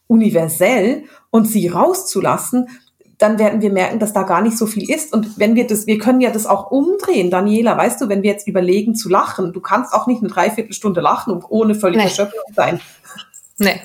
universell 0.06 1.04
und 1.30 1.46
sie 1.46 1.68
rauszulassen, 1.68 2.68
dann 3.18 3.38
werden 3.38 3.60
wir 3.60 3.70
merken, 3.70 3.98
dass 3.98 4.12
da 4.12 4.22
gar 4.22 4.42
nicht 4.42 4.58
so 4.58 4.66
viel 4.66 4.90
ist. 4.90 5.12
Und 5.12 5.38
wenn 5.38 5.54
wir 5.54 5.66
das, 5.66 5.86
wir 5.86 5.98
können 5.98 6.20
ja 6.20 6.30
das 6.30 6.46
auch 6.46 6.70
umdrehen, 6.70 7.30
Daniela, 7.30 7.76
weißt 7.76 8.00
du, 8.00 8.08
wenn 8.08 8.22
wir 8.22 8.30
jetzt 8.30 8.48
überlegen 8.48 8.94
zu 8.94 9.08
lachen, 9.08 9.52
du 9.52 9.60
kannst 9.60 9.92
auch 9.92 10.06
nicht 10.06 10.20
eine 10.20 10.28
Dreiviertelstunde 10.28 11.00
lachen 11.00 11.42
ohne 11.48 11.74
völlig 11.74 11.98
nee. 11.98 12.04
erschöpft 12.04 12.34
sein. 12.54 12.80
Nee. 13.58 13.80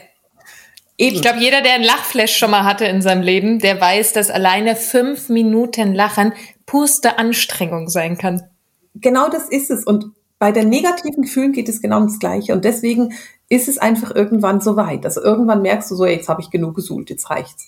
Eben. 0.98 1.16
Ich 1.16 1.22
glaube, 1.22 1.40
jeder, 1.40 1.62
der 1.62 1.74
ein 1.74 1.84
Lachflash 1.84 2.36
schon 2.36 2.52
mal 2.52 2.64
hatte 2.66 2.86
in 2.86 3.02
seinem 3.02 3.22
Leben, 3.22 3.60
der 3.60 3.80
weiß, 3.80 4.14
dass 4.14 4.30
alleine 4.30 4.76
fünf 4.76 5.30
Minuten 5.30 5.94
Lachen 5.94 6.34
purste 6.66 7.18
Anstrengung 7.18 7.88
sein 7.88 8.18
kann. 8.18 8.44
Genau 8.96 9.30
das 9.30 9.48
ist 9.48 9.72
es. 9.72 9.86
Und 9.86 10.12
bei 10.40 10.52
den 10.52 10.70
negativen 10.70 11.22
Gefühlen 11.22 11.54
geht 11.54 11.70
es 11.70 11.82
genau 11.82 11.98
um 11.98 12.08
das 12.08 12.20
Gleiche. 12.20 12.54
Und 12.54 12.66
deswegen 12.66 13.14
ist 13.48 13.68
es 13.68 13.78
einfach 13.78 14.14
irgendwann 14.14 14.60
so 14.60 14.76
weit. 14.76 15.06
Also 15.06 15.22
irgendwann 15.22 15.62
merkst 15.62 15.90
du 15.90 15.96
so, 15.96 16.06
jetzt 16.06 16.28
habe 16.28 16.42
ich 16.42 16.50
genug 16.50 16.76
gesuhlt, 16.76 17.10
jetzt 17.10 17.30
reicht's. 17.30 17.68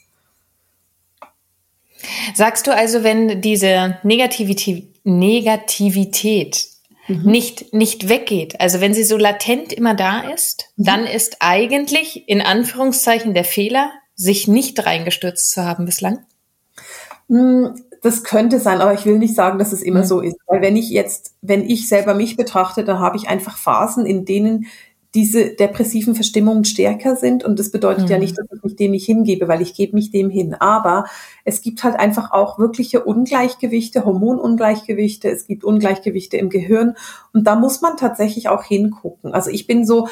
Sagst 2.33 2.67
du 2.67 2.75
also, 2.75 3.03
wenn 3.03 3.41
diese 3.41 3.97
Negativität, 4.03 4.89
Negativität 5.03 6.67
mhm. 7.07 7.23
nicht, 7.23 7.73
nicht 7.73 8.09
weggeht, 8.09 8.59
also 8.59 8.81
wenn 8.81 8.93
sie 8.93 9.03
so 9.03 9.17
latent 9.17 9.73
immer 9.73 9.95
da 9.95 10.21
ist, 10.21 10.65
mhm. 10.75 10.83
dann 10.83 11.05
ist 11.05 11.37
eigentlich 11.39 12.27
in 12.27 12.41
Anführungszeichen 12.41 13.33
der 13.33 13.45
Fehler, 13.45 13.91
sich 14.15 14.47
nicht 14.47 14.85
reingestürzt 14.85 15.49
zu 15.51 15.63
haben 15.65 15.85
bislang? 15.85 16.19
Hm, 17.27 17.73
das 18.01 18.23
könnte 18.23 18.59
sein, 18.59 18.81
aber 18.81 18.93
ich 18.93 19.05
will 19.05 19.19
nicht 19.19 19.35
sagen, 19.35 19.59
dass 19.59 19.73
es 19.73 19.81
immer 19.81 20.01
mhm. 20.01 20.05
so 20.05 20.21
ist. 20.21 20.37
Weil 20.47 20.61
wenn 20.61 20.75
ich 20.75 20.89
jetzt, 20.89 21.35
wenn 21.41 21.67
ich 21.67 21.87
selber 21.87 22.13
mich 22.13 22.35
betrachte, 22.35 22.83
dann 22.83 22.99
habe 22.99 23.17
ich 23.17 23.29
einfach 23.29 23.57
Phasen, 23.57 24.05
in 24.05 24.25
denen 24.25 24.67
diese 25.13 25.49
depressiven 25.55 26.15
Verstimmungen 26.15 26.63
stärker 26.63 27.15
sind. 27.15 27.43
Und 27.43 27.59
das 27.59 27.71
bedeutet 27.71 28.05
mhm. 28.05 28.11
ja 28.11 28.17
nicht, 28.17 28.37
dass 28.37 28.45
ich 28.53 28.63
mich 28.63 28.75
dem 28.77 28.91
nicht 28.91 29.05
hingebe, 29.05 29.47
weil 29.47 29.61
ich 29.61 29.73
gebe 29.73 29.95
mich 29.95 30.11
dem 30.11 30.29
hin. 30.29 30.53
Aber 30.53 31.05
es 31.43 31.61
gibt 31.61 31.83
halt 31.83 31.99
einfach 31.99 32.31
auch 32.31 32.59
wirkliche 32.59 33.03
Ungleichgewichte, 33.03 34.05
Hormonungleichgewichte. 34.05 35.29
Es 35.29 35.47
gibt 35.47 35.63
Ungleichgewichte 35.63 36.37
im 36.37 36.49
Gehirn. 36.49 36.95
Und 37.33 37.45
da 37.45 37.55
muss 37.55 37.81
man 37.81 37.97
tatsächlich 37.97 38.47
auch 38.47 38.63
hingucken. 38.63 39.33
Also 39.33 39.49
ich 39.49 39.67
bin 39.67 39.85
so 39.85 40.07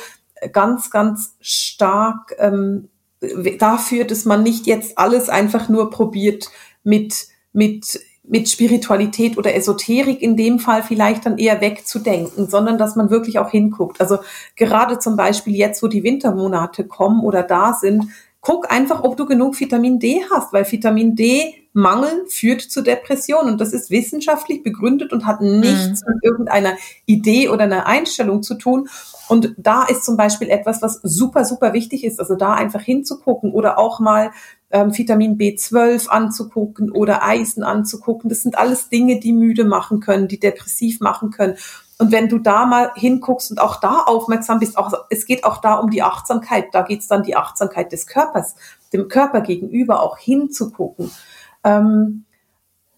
ganz, 0.51 0.89
ganz 0.91 1.35
stark 1.39 2.35
ähm, 2.37 2.89
dafür, 3.57 4.05
dass 4.05 4.25
man 4.25 4.43
nicht 4.43 4.67
jetzt 4.67 4.97
alles 4.97 5.29
einfach 5.29 5.69
nur 5.69 5.89
probiert 5.89 6.49
mit 6.83 7.27
mit 7.51 7.99
mit 8.29 8.47
Spiritualität 8.47 9.37
oder 9.37 9.55
Esoterik 9.55 10.21
in 10.21 10.37
dem 10.37 10.59
Fall 10.59 10.83
vielleicht 10.83 11.25
dann 11.25 11.37
eher 11.37 11.61
wegzudenken, 11.61 12.47
sondern 12.47 12.77
dass 12.77 12.95
man 12.95 13.09
wirklich 13.09 13.39
auch 13.39 13.49
hinguckt. 13.49 13.99
Also 13.99 14.19
gerade 14.55 14.99
zum 14.99 15.17
Beispiel 15.17 15.55
jetzt, 15.55 15.81
wo 15.81 15.87
die 15.87 16.03
Wintermonate 16.03 16.85
kommen 16.85 17.21
oder 17.21 17.43
da 17.43 17.73
sind, 17.73 18.07
guck 18.41 18.71
einfach, 18.71 19.03
ob 19.03 19.17
du 19.17 19.25
genug 19.25 19.59
Vitamin 19.59 19.99
D 19.99 20.21
hast, 20.31 20.53
weil 20.53 20.71
Vitamin 20.71 21.15
D 21.15 21.55
Mangel 21.73 22.25
führt 22.27 22.61
zu 22.61 22.81
Depression 22.81 23.47
und 23.47 23.61
das 23.61 23.73
ist 23.73 23.91
wissenschaftlich 23.91 24.63
begründet 24.63 25.13
und 25.13 25.25
hat 25.25 25.41
nichts 25.41 26.03
mhm. 26.03 26.13
mit 26.13 26.23
irgendeiner 26.23 26.73
Idee 27.05 27.49
oder 27.49 27.63
einer 27.63 27.85
Einstellung 27.85 28.43
zu 28.43 28.55
tun. 28.55 28.89
Und 29.27 29.53
da 29.57 29.83
ist 29.83 30.03
zum 30.03 30.17
Beispiel 30.17 30.49
etwas, 30.49 30.81
was 30.81 30.99
super, 31.03 31.45
super 31.45 31.73
wichtig 31.73 32.03
ist, 32.03 32.19
also 32.19 32.35
da 32.35 32.53
einfach 32.53 32.81
hinzugucken 32.81 33.51
oder 33.51 33.77
auch 33.77 33.99
mal 33.99 34.31
ähm, 34.71 34.97
Vitamin 34.97 35.37
B12 35.37 36.07
anzugucken 36.07 36.91
oder 36.91 37.23
Eisen 37.23 37.63
anzugucken. 37.63 38.29
Das 38.29 38.41
sind 38.41 38.57
alles 38.57 38.89
Dinge, 38.89 39.19
die 39.19 39.33
müde 39.33 39.65
machen 39.65 39.99
können, 39.99 40.27
die 40.27 40.39
depressiv 40.39 40.99
machen 40.99 41.31
können. 41.31 41.55
Und 41.97 42.11
wenn 42.11 42.29
du 42.29 42.39
da 42.39 42.65
mal 42.65 42.91
hinguckst 42.95 43.51
und 43.51 43.59
auch 43.59 43.79
da 43.79 44.03
aufmerksam 44.05 44.59
bist, 44.59 44.77
auch, 44.77 44.93
es 45.09 45.25
geht 45.25 45.43
auch 45.43 45.57
da 45.57 45.75
um 45.75 45.89
die 45.89 46.01
Achtsamkeit, 46.01 46.67
da 46.71 46.83
geht 46.83 47.01
es 47.01 47.07
dann 47.07 47.23
die 47.23 47.35
Achtsamkeit 47.35 47.91
des 47.91 48.07
Körpers, 48.07 48.55
dem 48.93 49.09
Körper 49.09 49.41
gegenüber 49.41 50.01
auch 50.01 50.17
hinzugucken. 50.17 51.11
Ähm, 51.63 52.23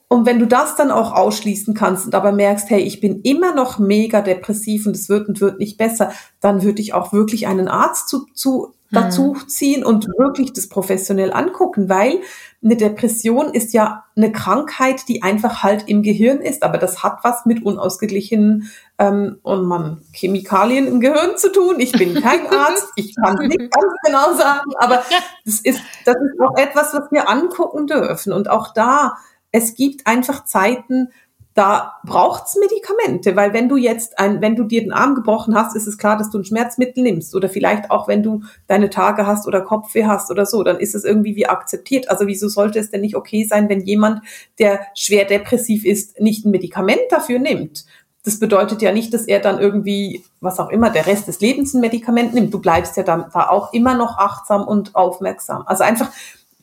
und 0.07 0.25
wenn 0.25 0.39
du 0.39 0.45
das 0.45 0.75
dann 0.75 0.91
auch 0.91 1.13
ausschließen 1.13 1.73
kannst 1.73 2.05
und 2.05 2.13
aber 2.13 2.33
merkst, 2.33 2.69
hey, 2.69 2.81
ich 2.81 2.99
bin 2.99 3.21
immer 3.21 3.55
noch 3.55 3.79
mega 3.79 4.21
depressiv 4.21 4.85
und 4.85 4.95
es 4.95 5.07
wird 5.07 5.29
und 5.29 5.39
wird 5.39 5.57
nicht 5.57 5.77
besser, 5.77 6.11
dann 6.41 6.63
würde 6.63 6.81
ich 6.81 6.93
auch 6.93 7.13
wirklich 7.13 7.47
einen 7.47 7.69
Arzt 7.69 8.09
zu, 8.09 8.25
zu 8.33 8.73
dazu 8.91 9.35
hm. 9.35 9.47
ziehen 9.47 9.85
und 9.85 10.07
wirklich 10.17 10.53
das 10.53 10.67
professionell 10.67 11.31
angucken, 11.33 11.89
weil 11.89 12.19
eine 12.63 12.75
Depression 12.75 13.53
ist 13.53 13.73
ja 13.73 14.05
eine 14.15 14.31
Krankheit, 14.31 15.07
die 15.07 15.23
einfach 15.23 15.63
halt 15.63 15.87
im 15.87 16.03
Gehirn 16.03 16.39
ist, 16.39 16.61
aber 16.61 16.77
das 16.77 17.01
hat 17.01 17.19
was 17.23 17.45
mit 17.45 17.63
unausgeglichenen 17.63 18.69
ähm, 18.99 19.39
und 19.41 19.65
man 19.65 20.03
Chemikalien 20.13 20.87
im 20.87 20.99
Gehirn 20.99 21.37
zu 21.37 21.51
tun. 21.51 21.79
Ich 21.79 21.93
bin 21.93 22.13
kein 22.21 22.45
Arzt, 22.51 22.87
ich 22.95 23.15
kann 23.15 23.35
nicht 23.47 23.57
ganz 23.57 23.93
genau 24.05 24.33
sagen, 24.33 24.71
aber 24.77 25.03
das 25.45 25.61
ist 25.61 25.81
das 26.05 26.15
ist 26.15 26.39
auch 26.39 26.57
etwas, 26.57 26.93
was 26.93 27.11
wir 27.11 27.29
angucken 27.29 27.87
dürfen 27.87 28.33
und 28.33 28.49
auch 28.49 28.73
da 28.73 29.15
es 29.51 29.75
gibt 29.75 30.07
einfach 30.07 30.45
Zeiten, 30.45 31.09
da 31.53 31.95
braucht's 32.05 32.55
Medikamente, 32.55 33.35
weil 33.35 33.53
wenn 33.53 33.67
du 33.67 33.75
jetzt 33.75 34.17
ein, 34.17 34.41
wenn 34.41 34.55
du 34.55 34.63
dir 34.63 34.81
den 34.81 34.93
Arm 34.93 35.15
gebrochen 35.15 35.53
hast, 35.53 35.75
ist 35.75 35.87
es 35.87 35.97
klar, 35.97 36.17
dass 36.17 36.29
du 36.29 36.39
ein 36.39 36.45
Schmerzmittel 36.45 37.03
nimmst 37.03 37.35
oder 37.35 37.49
vielleicht 37.49 37.91
auch 37.91 38.07
wenn 38.07 38.23
du 38.23 38.41
deine 38.67 38.89
Tage 38.89 39.27
hast 39.27 39.47
oder 39.47 39.61
Kopfweh 39.61 40.05
hast 40.05 40.31
oder 40.31 40.45
so, 40.45 40.63
dann 40.63 40.79
ist 40.79 40.95
es 40.95 41.03
irgendwie 41.03 41.35
wie 41.35 41.47
akzeptiert. 41.47 42.09
Also 42.09 42.25
wieso 42.25 42.47
sollte 42.47 42.79
es 42.79 42.89
denn 42.89 43.01
nicht 43.01 43.15
okay 43.15 43.43
sein, 43.43 43.67
wenn 43.67 43.81
jemand, 43.81 44.21
der 44.59 44.79
schwer 44.95 45.25
depressiv 45.25 45.83
ist, 45.83 46.21
nicht 46.21 46.45
ein 46.45 46.51
Medikament 46.51 47.01
dafür 47.09 47.39
nimmt? 47.39 47.85
Das 48.23 48.39
bedeutet 48.39 48.81
ja 48.81 48.91
nicht, 48.91 49.13
dass 49.13 49.25
er 49.25 49.39
dann 49.39 49.59
irgendwie, 49.59 50.23
was 50.41 50.59
auch 50.59 50.69
immer, 50.69 50.89
der 50.91 51.07
Rest 51.07 51.27
des 51.27 51.41
Lebens 51.41 51.73
ein 51.73 51.81
Medikament 51.81 52.33
nimmt. 52.33 52.53
Du 52.53 52.59
bleibst 52.59 52.95
ja 52.95 53.03
dann 53.03 53.25
da 53.33 53.49
auch 53.49 53.73
immer 53.73 53.95
noch 53.95 54.17
achtsam 54.19 54.65
und 54.67 54.95
aufmerksam. 54.95 55.63
Also 55.65 55.83
einfach, 55.83 56.11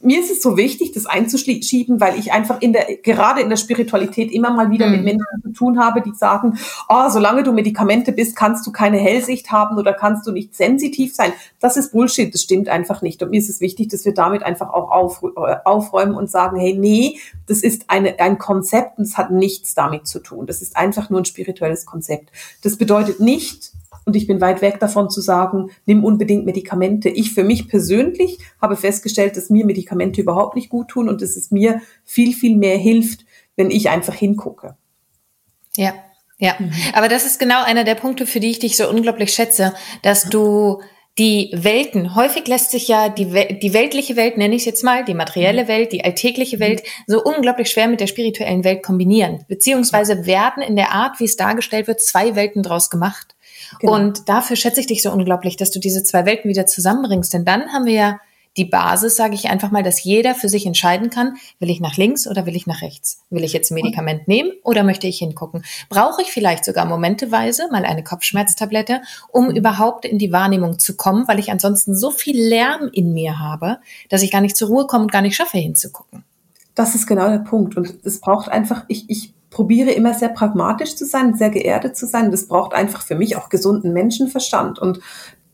mir 0.00 0.20
ist 0.20 0.30
es 0.30 0.40
so 0.40 0.56
wichtig, 0.56 0.92
das 0.92 1.06
einzuschieben, 1.06 2.00
weil 2.00 2.18
ich 2.18 2.32
einfach 2.32 2.60
in 2.60 2.72
der, 2.72 2.86
gerade 3.02 3.40
in 3.40 3.48
der 3.48 3.56
Spiritualität 3.56 4.30
immer 4.30 4.52
mal 4.52 4.70
wieder 4.70 4.86
mhm. 4.86 4.92
mit 4.92 5.04
Menschen 5.04 5.26
zu 5.42 5.52
tun 5.52 5.78
habe, 5.78 6.02
die 6.02 6.14
sagen, 6.14 6.58
oh, 6.88 7.08
solange 7.10 7.42
du 7.42 7.52
Medikamente 7.52 8.12
bist, 8.12 8.36
kannst 8.36 8.66
du 8.66 8.72
keine 8.72 8.98
Hellsicht 8.98 9.50
haben 9.50 9.76
oder 9.76 9.92
kannst 9.92 10.26
du 10.26 10.32
nicht 10.32 10.54
sensitiv 10.54 11.14
sein. 11.14 11.32
Das 11.60 11.76
ist 11.76 11.92
Bullshit, 11.92 12.32
das 12.32 12.42
stimmt 12.42 12.68
einfach 12.68 13.02
nicht. 13.02 13.22
Und 13.22 13.30
mir 13.30 13.38
ist 13.38 13.50
es 13.50 13.60
wichtig, 13.60 13.88
dass 13.88 14.04
wir 14.04 14.14
damit 14.14 14.42
einfach 14.42 14.70
auch 14.70 14.90
auf, 14.90 15.22
äh, 15.22 15.56
aufräumen 15.64 16.14
und 16.14 16.30
sagen, 16.30 16.58
hey, 16.58 16.76
nee, 16.78 17.18
das 17.46 17.62
ist 17.62 17.86
eine, 17.88 18.20
ein 18.20 18.38
Konzept 18.38 18.98
und 18.98 19.04
es 19.04 19.16
hat 19.16 19.30
nichts 19.30 19.74
damit 19.74 20.06
zu 20.06 20.20
tun. 20.20 20.46
Das 20.46 20.62
ist 20.62 20.76
einfach 20.76 21.10
nur 21.10 21.20
ein 21.20 21.24
spirituelles 21.24 21.86
Konzept. 21.86 22.30
Das 22.62 22.76
bedeutet 22.76 23.20
nicht, 23.20 23.72
und 24.08 24.16
ich 24.16 24.26
bin 24.26 24.40
weit 24.40 24.62
weg 24.62 24.80
davon 24.80 25.10
zu 25.10 25.20
sagen, 25.20 25.70
nimm 25.84 26.02
unbedingt 26.02 26.46
Medikamente. 26.46 27.10
Ich 27.10 27.34
für 27.34 27.44
mich 27.44 27.68
persönlich 27.68 28.38
habe 28.60 28.74
festgestellt, 28.74 29.36
dass 29.36 29.50
mir 29.50 29.66
Medikamente 29.66 30.22
überhaupt 30.22 30.56
nicht 30.56 30.70
gut 30.70 30.88
tun 30.88 31.10
und 31.10 31.20
dass 31.20 31.36
es 31.36 31.50
mir 31.50 31.82
viel, 32.04 32.32
viel 32.32 32.56
mehr 32.56 32.78
hilft, 32.78 33.26
wenn 33.56 33.70
ich 33.70 33.90
einfach 33.90 34.14
hingucke. 34.14 34.76
Ja, 35.76 35.92
ja. 36.38 36.56
Aber 36.94 37.08
das 37.08 37.26
ist 37.26 37.38
genau 37.38 37.62
einer 37.62 37.84
der 37.84 37.96
Punkte, 37.96 38.26
für 38.26 38.40
die 38.40 38.48
ich 38.48 38.60
dich 38.60 38.78
so 38.78 38.88
unglaublich 38.88 39.30
schätze, 39.30 39.74
dass 40.02 40.24
du 40.30 40.80
die 41.18 41.50
Welten, 41.52 42.14
häufig 42.14 42.46
lässt 42.46 42.70
sich 42.70 42.86
ja 42.86 43.08
die, 43.08 43.58
die 43.58 43.74
weltliche 43.74 44.14
Welt, 44.14 44.38
nenne 44.38 44.54
ich 44.54 44.62
es 44.62 44.66
jetzt 44.66 44.84
mal, 44.84 45.04
die 45.04 45.14
materielle 45.14 45.64
mhm. 45.64 45.68
Welt, 45.68 45.92
die 45.92 46.04
alltägliche 46.04 46.56
mhm. 46.56 46.60
Welt, 46.60 46.82
so 47.06 47.22
unglaublich 47.22 47.70
schwer 47.70 47.88
mit 47.88 48.00
der 48.00 48.06
spirituellen 48.06 48.64
Welt 48.64 48.82
kombinieren. 48.82 49.44
Beziehungsweise 49.48 50.26
werden 50.26 50.62
in 50.62 50.76
der 50.76 50.92
Art, 50.92 51.18
wie 51.20 51.24
es 51.24 51.36
dargestellt 51.36 51.88
wird, 51.88 52.00
zwei 52.00 52.36
Welten 52.36 52.62
draus 52.62 52.88
gemacht. 52.88 53.34
Genau. 53.80 53.94
Und 53.94 54.28
dafür 54.28 54.56
schätze 54.56 54.80
ich 54.80 54.86
dich 54.86 55.02
so 55.02 55.10
unglaublich, 55.10 55.56
dass 55.56 55.70
du 55.70 55.78
diese 55.78 56.02
zwei 56.02 56.26
Welten 56.26 56.48
wieder 56.48 56.66
zusammenbringst. 56.66 57.32
Denn 57.32 57.44
dann 57.44 57.72
haben 57.72 57.86
wir 57.86 57.94
ja 57.94 58.18
die 58.58 58.64
Basis, 58.64 59.16
sage 59.16 59.34
ich 59.34 59.48
einfach 59.48 59.70
mal, 59.70 59.82
dass 59.82 60.02
jeder 60.02 60.34
für 60.34 60.48
sich 60.48 60.66
entscheiden 60.66 61.10
kann, 61.10 61.36
will 61.60 61.70
ich 61.70 61.80
nach 61.80 61.96
links 61.96 62.26
oder 62.26 62.44
will 62.44 62.56
ich 62.56 62.66
nach 62.66 62.82
rechts? 62.82 63.22
Will 63.30 63.44
ich 63.44 63.52
jetzt 63.52 63.70
ein 63.70 63.74
Medikament 63.74 64.26
nehmen 64.26 64.50
oder 64.64 64.82
möchte 64.82 65.06
ich 65.06 65.18
hingucken? 65.18 65.64
Brauche 65.88 66.22
ich 66.22 66.32
vielleicht 66.32 66.64
sogar 66.64 66.84
momenteweise 66.84 67.68
mal 67.70 67.84
eine 67.84 68.02
Kopfschmerztablette, 68.02 69.00
um 69.30 69.44
mhm. 69.48 69.56
überhaupt 69.56 70.04
in 70.04 70.18
die 70.18 70.32
Wahrnehmung 70.32 70.78
zu 70.78 70.96
kommen, 70.96 71.28
weil 71.28 71.38
ich 71.38 71.52
ansonsten 71.52 71.94
so 71.94 72.10
viel 72.10 72.36
Lärm 72.36 72.90
in 72.92 73.12
mir 73.14 73.38
habe, 73.38 73.78
dass 74.08 74.22
ich 74.22 74.32
gar 74.32 74.40
nicht 74.40 74.56
zur 74.56 74.68
Ruhe 74.68 74.86
komme 74.86 75.04
und 75.04 75.12
gar 75.12 75.22
nicht 75.22 75.36
schaffe 75.36 75.58
hinzugucken. 75.58 76.24
Das 76.74 76.94
ist 76.94 77.06
genau 77.06 77.28
der 77.28 77.38
Punkt. 77.38 77.76
Und 77.76 77.94
es 78.04 78.20
braucht 78.20 78.48
einfach, 78.48 78.84
ich, 78.88 79.08
ich 79.08 79.32
probiere 79.50 79.90
immer 79.90 80.14
sehr 80.14 80.28
pragmatisch 80.28 80.96
zu 80.96 81.04
sein, 81.04 81.34
sehr 81.34 81.50
geerdet 81.50 81.96
zu 81.96 82.06
sein. 82.06 82.30
Das 82.30 82.48
braucht 82.48 82.74
einfach 82.74 83.02
für 83.02 83.14
mich 83.14 83.36
auch 83.36 83.48
gesunden 83.48 83.92
Menschenverstand 83.92 84.78
und 84.78 85.00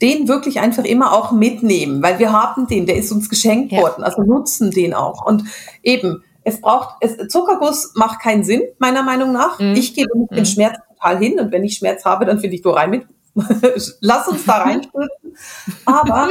den 0.03 0.29
wirklich 0.29 0.61
einfach 0.61 0.85
immer 0.85 1.13
auch 1.13 1.33
mitnehmen, 1.33 2.03
weil 2.03 2.19
wir 2.19 2.33
haben 2.33 2.67
den, 2.67 2.87
der 2.87 2.97
ist 2.97 3.13
uns 3.13 3.29
geschenkt 3.29 3.73
ja. 3.73 3.81
worden, 3.81 4.03
also 4.03 4.23
nutzen 4.23 4.71
den 4.71 4.93
auch. 4.93 5.25
Und 5.25 5.45
eben, 5.83 6.25
es 6.43 6.61
braucht, 6.61 6.97
es, 7.01 7.29
Zuckerguss 7.29 7.93
macht 7.95 8.21
keinen 8.21 8.45
Sinn, 8.45 8.63
meiner 8.79 9.03
Meinung 9.03 9.33
nach. 9.33 9.59
Mhm. 9.59 9.75
Ich 9.75 9.95
gebe 9.95 10.11
mit 10.19 10.31
mhm. 10.31 10.37
den 10.37 10.47
Schmerz 10.47 10.79
total 10.89 11.19
hin 11.19 11.39
und 11.39 11.53
wenn 11.53 11.65
ich 11.65 11.77
Schmerz 11.77 12.05
habe, 12.05 12.27
dann 12.27 12.39
finde 12.39 12.57
ich, 12.57 12.63
du 12.63 12.71
rein 12.71 12.91
mit, 12.91 13.07
lass 14.01 14.29
uns 14.29 14.45
da 14.45 14.59
reinspritzen. 14.63 15.37
Aber 15.85 16.29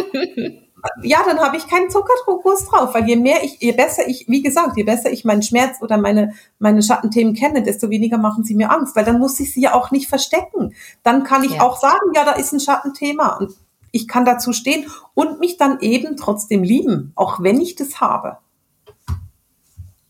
ja, 1.02 1.24
dann 1.26 1.40
habe 1.40 1.58
ich 1.58 1.68
keinen 1.68 1.90
Zuckerdruckkurs 1.90 2.66
drauf, 2.66 2.94
weil 2.94 3.08
je 3.08 3.16
mehr 3.16 3.44
ich, 3.44 3.60
je 3.62 3.72
besser 3.72 4.08
ich, 4.08 4.26
wie 4.28 4.42
gesagt, 4.42 4.76
je 4.76 4.84
besser 4.84 5.12
ich 5.12 5.24
meinen 5.24 5.42
Schmerz 5.42 5.82
oder 5.82 5.98
meine, 5.98 6.34
meine 6.60 6.84
Schattenthemen 6.84 7.34
kenne, 7.34 7.64
desto 7.64 7.90
weniger 7.90 8.18
machen 8.18 8.44
sie 8.44 8.56
mir 8.56 8.72
Angst, 8.72 8.96
weil 8.96 9.06
dann 9.06 9.20
muss 9.20 9.40
ich 9.40 9.54
sie 9.54 9.62
ja 9.62 9.74
auch 9.74 9.92
nicht 9.92 10.10
verstecken. 10.10 10.76
Dann 11.04 11.24
kann 11.24 11.44
ich 11.44 11.56
ja. 11.56 11.62
auch 11.62 11.80
sagen, 11.80 12.12
ja, 12.16 12.26
da 12.26 12.34
ist 12.34 12.52
ein 12.52 12.60
Schattenthema 12.60 13.38
und 13.38 13.54
ich 13.92 14.08
kann 14.08 14.26
dazu 14.26 14.54
stehen 14.54 14.90
und 15.14 15.40
mich 15.40 15.58
dann 15.58 15.80
eben 15.80 16.18
trotzdem 16.18 16.64
lieben, 16.64 17.14
auch 17.16 17.42
wenn 17.42 17.62
ich 17.62 17.76
das 17.76 18.02
habe. 18.02 18.40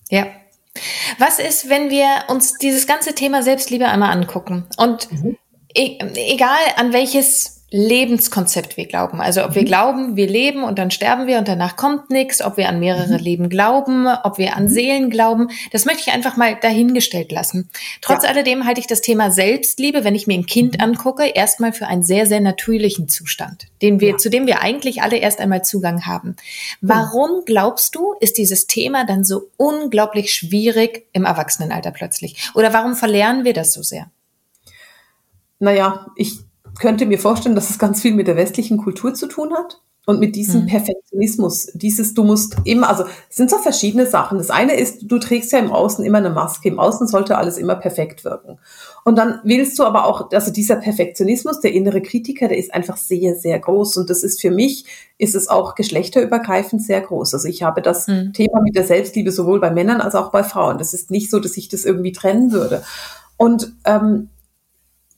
Ja. 0.10 0.26
Was 1.20 1.38
ist, 1.38 1.70
wenn 1.70 1.92
wir 1.92 2.08
uns 2.30 2.58
dieses 2.58 2.88
ganze 2.88 3.14
Thema 3.14 3.44
Selbstliebe 3.44 3.86
einmal 3.86 4.12
angucken 4.12 4.66
und 4.78 5.12
mhm. 5.12 5.38
e 5.76 6.00
egal 6.16 6.58
an 6.78 6.94
welches 6.94 7.63
Lebenskonzept 7.76 8.78
wir 8.78 8.86
glauben. 8.86 9.20
Also 9.20 9.44
ob 9.44 9.56
wir 9.56 9.64
mhm. 9.64 9.66
glauben, 9.66 10.16
wir 10.16 10.28
leben 10.28 10.64
und 10.64 10.78
dann 10.78 10.92
sterben 10.92 11.26
wir 11.26 11.40
und 11.40 11.48
danach 11.48 11.76
kommt 11.76 12.12
nichts, 12.12 12.40
ob 12.40 12.56
wir 12.56 12.70
an 12.70 12.80
mehrere 12.80 13.18
mhm. 13.18 13.24
Leben 13.24 13.50
glauben, 13.50 14.06
ob 14.24 14.38
wir 14.38 14.56
an 14.56 14.66
mhm. 14.66 14.70
Seelen 14.70 15.10
glauben, 15.10 15.50
das 15.72 15.86
möchte 15.86 16.04
ich 16.06 16.14
einfach 16.14 16.38
mal 16.38 16.56
dahingestellt 16.62 17.32
lassen. 17.32 17.72
Trotz 18.02 18.24
ja. 18.24 18.30
alledem 18.30 18.68
halte 18.68 18.80
ich 18.80 18.86
das 18.86 19.02
Thema 19.02 19.32
Selbstliebe, 19.32 20.04
wenn 20.04 20.14
ich 20.14 20.28
mir 20.28 20.36
ein 20.36 20.46
Kind 20.46 20.80
angucke, 20.82 21.26
erstmal 21.26 21.74
für 21.74 21.88
einen 21.88 22.04
sehr, 22.04 22.28
sehr 22.28 22.42
natürlichen 22.42 23.10
Zustand, 23.10 23.66
den 23.82 24.00
wir, 24.00 24.12
ja. 24.12 24.18
zu 24.18 24.30
dem 24.30 24.46
wir 24.46 24.62
eigentlich 24.62 25.02
alle 25.02 25.18
erst 25.18 25.40
einmal 25.40 25.66
Zugang 25.66 26.06
haben. 26.06 26.36
Warum 26.80 27.44
glaubst 27.44 27.96
du, 27.96 28.14
ist 28.20 28.38
dieses 28.38 28.68
Thema 28.68 29.04
dann 29.04 29.24
so 29.24 29.50
unglaublich 29.58 30.32
schwierig 30.32 31.08
im 31.12 31.26
Erwachsenenalter 31.26 31.90
plötzlich? 31.90 32.52
Oder 32.54 32.72
warum 32.72 32.94
verlernen 32.96 33.46
wir 33.46 33.54
das 33.54 33.74
so 33.74 33.82
sehr? 33.82 34.12
Naja, 35.58 36.06
ich 36.16 36.38
könnte 36.80 37.06
mir 37.06 37.20
vorstellen, 37.20 37.56
dass 37.56 37.70
es 37.70 37.80
ganz 37.80 38.02
viel 38.02 38.14
mit 38.14 38.28
der 38.28 38.36
westlichen 38.36 38.78
Kultur 38.78 39.14
zu 39.14 39.28
tun 39.28 39.54
hat 39.54 39.82
und 40.06 40.20
mit 40.20 40.36
diesem 40.36 40.64
mhm. 40.64 40.68
Perfektionismus. 40.68 41.68
Dieses, 41.74 42.14
du 42.14 42.24
musst 42.24 42.58
immer, 42.66 42.90
also 42.90 43.06
es 43.30 43.38
sind 43.38 43.50
so 43.50 43.58
verschiedene 43.58 44.06
Sachen. 44.06 44.38
Das 44.38 44.50
eine 44.50 44.76
ist, 44.76 45.04
du 45.04 45.18
trägst 45.18 45.54
ja 45.54 45.60
im 45.60 45.72
Außen 45.72 46.04
immer 46.04 46.18
eine 46.18 46.30
Maske. 46.30 46.68
Im 46.68 46.80
Außen 46.80 47.08
sollte 47.08 47.38
alles 47.38 47.58
immer 47.58 47.76
perfekt 47.76 48.26
wirken. 48.26 48.60
Und 49.06 49.18
dann 49.18 49.40
willst 49.44 49.80
du 49.80 49.84
aber 49.84 50.06
auch, 50.06 50.30
also 50.32 50.52
dieser 50.52 50.76
Perfektionismus, 50.76 51.62
der 51.62 51.72
innere 51.72 52.02
Kritiker, 52.02 52.50
der 52.50 52.58
ist 52.58 52.74
einfach 52.74 52.98
sehr, 52.98 53.36
sehr 53.36 53.58
groß. 53.60 53.96
Und 53.98 54.10
das 54.10 54.24
ist 54.24 54.42
für 54.42 54.52
mich, 54.52 54.86
ist 55.18 55.36
es 55.36 55.48
auch 55.48 55.74
geschlechterübergreifend 55.76 56.84
sehr 56.84 57.00
groß. 57.00 57.34
Also 57.34 57.48
ich 57.48 57.64
habe 57.64 57.82
das 57.82 58.08
mhm. 58.08 58.34
Thema 58.34 58.62
mit 58.62 58.76
der 58.76 58.84
Selbstliebe 58.84 59.32
sowohl 59.32 59.62
bei 59.62 59.72
Männern 59.72 60.02
als 60.02 60.16
auch 60.16 60.32
bei 60.32 60.44
Frauen. 60.44 60.78
Das 60.80 60.94
ist 60.94 61.12
nicht 61.12 61.30
so, 61.30 61.40
dass 61.40 61.56
ich 61.56 61.70
das 61.70 61.86
irgendwie 61.86 62.12
trennen 62.12 62.52
würde. 62.52 62.84
Und 63.38 63.74
ähm, 63.86 64.30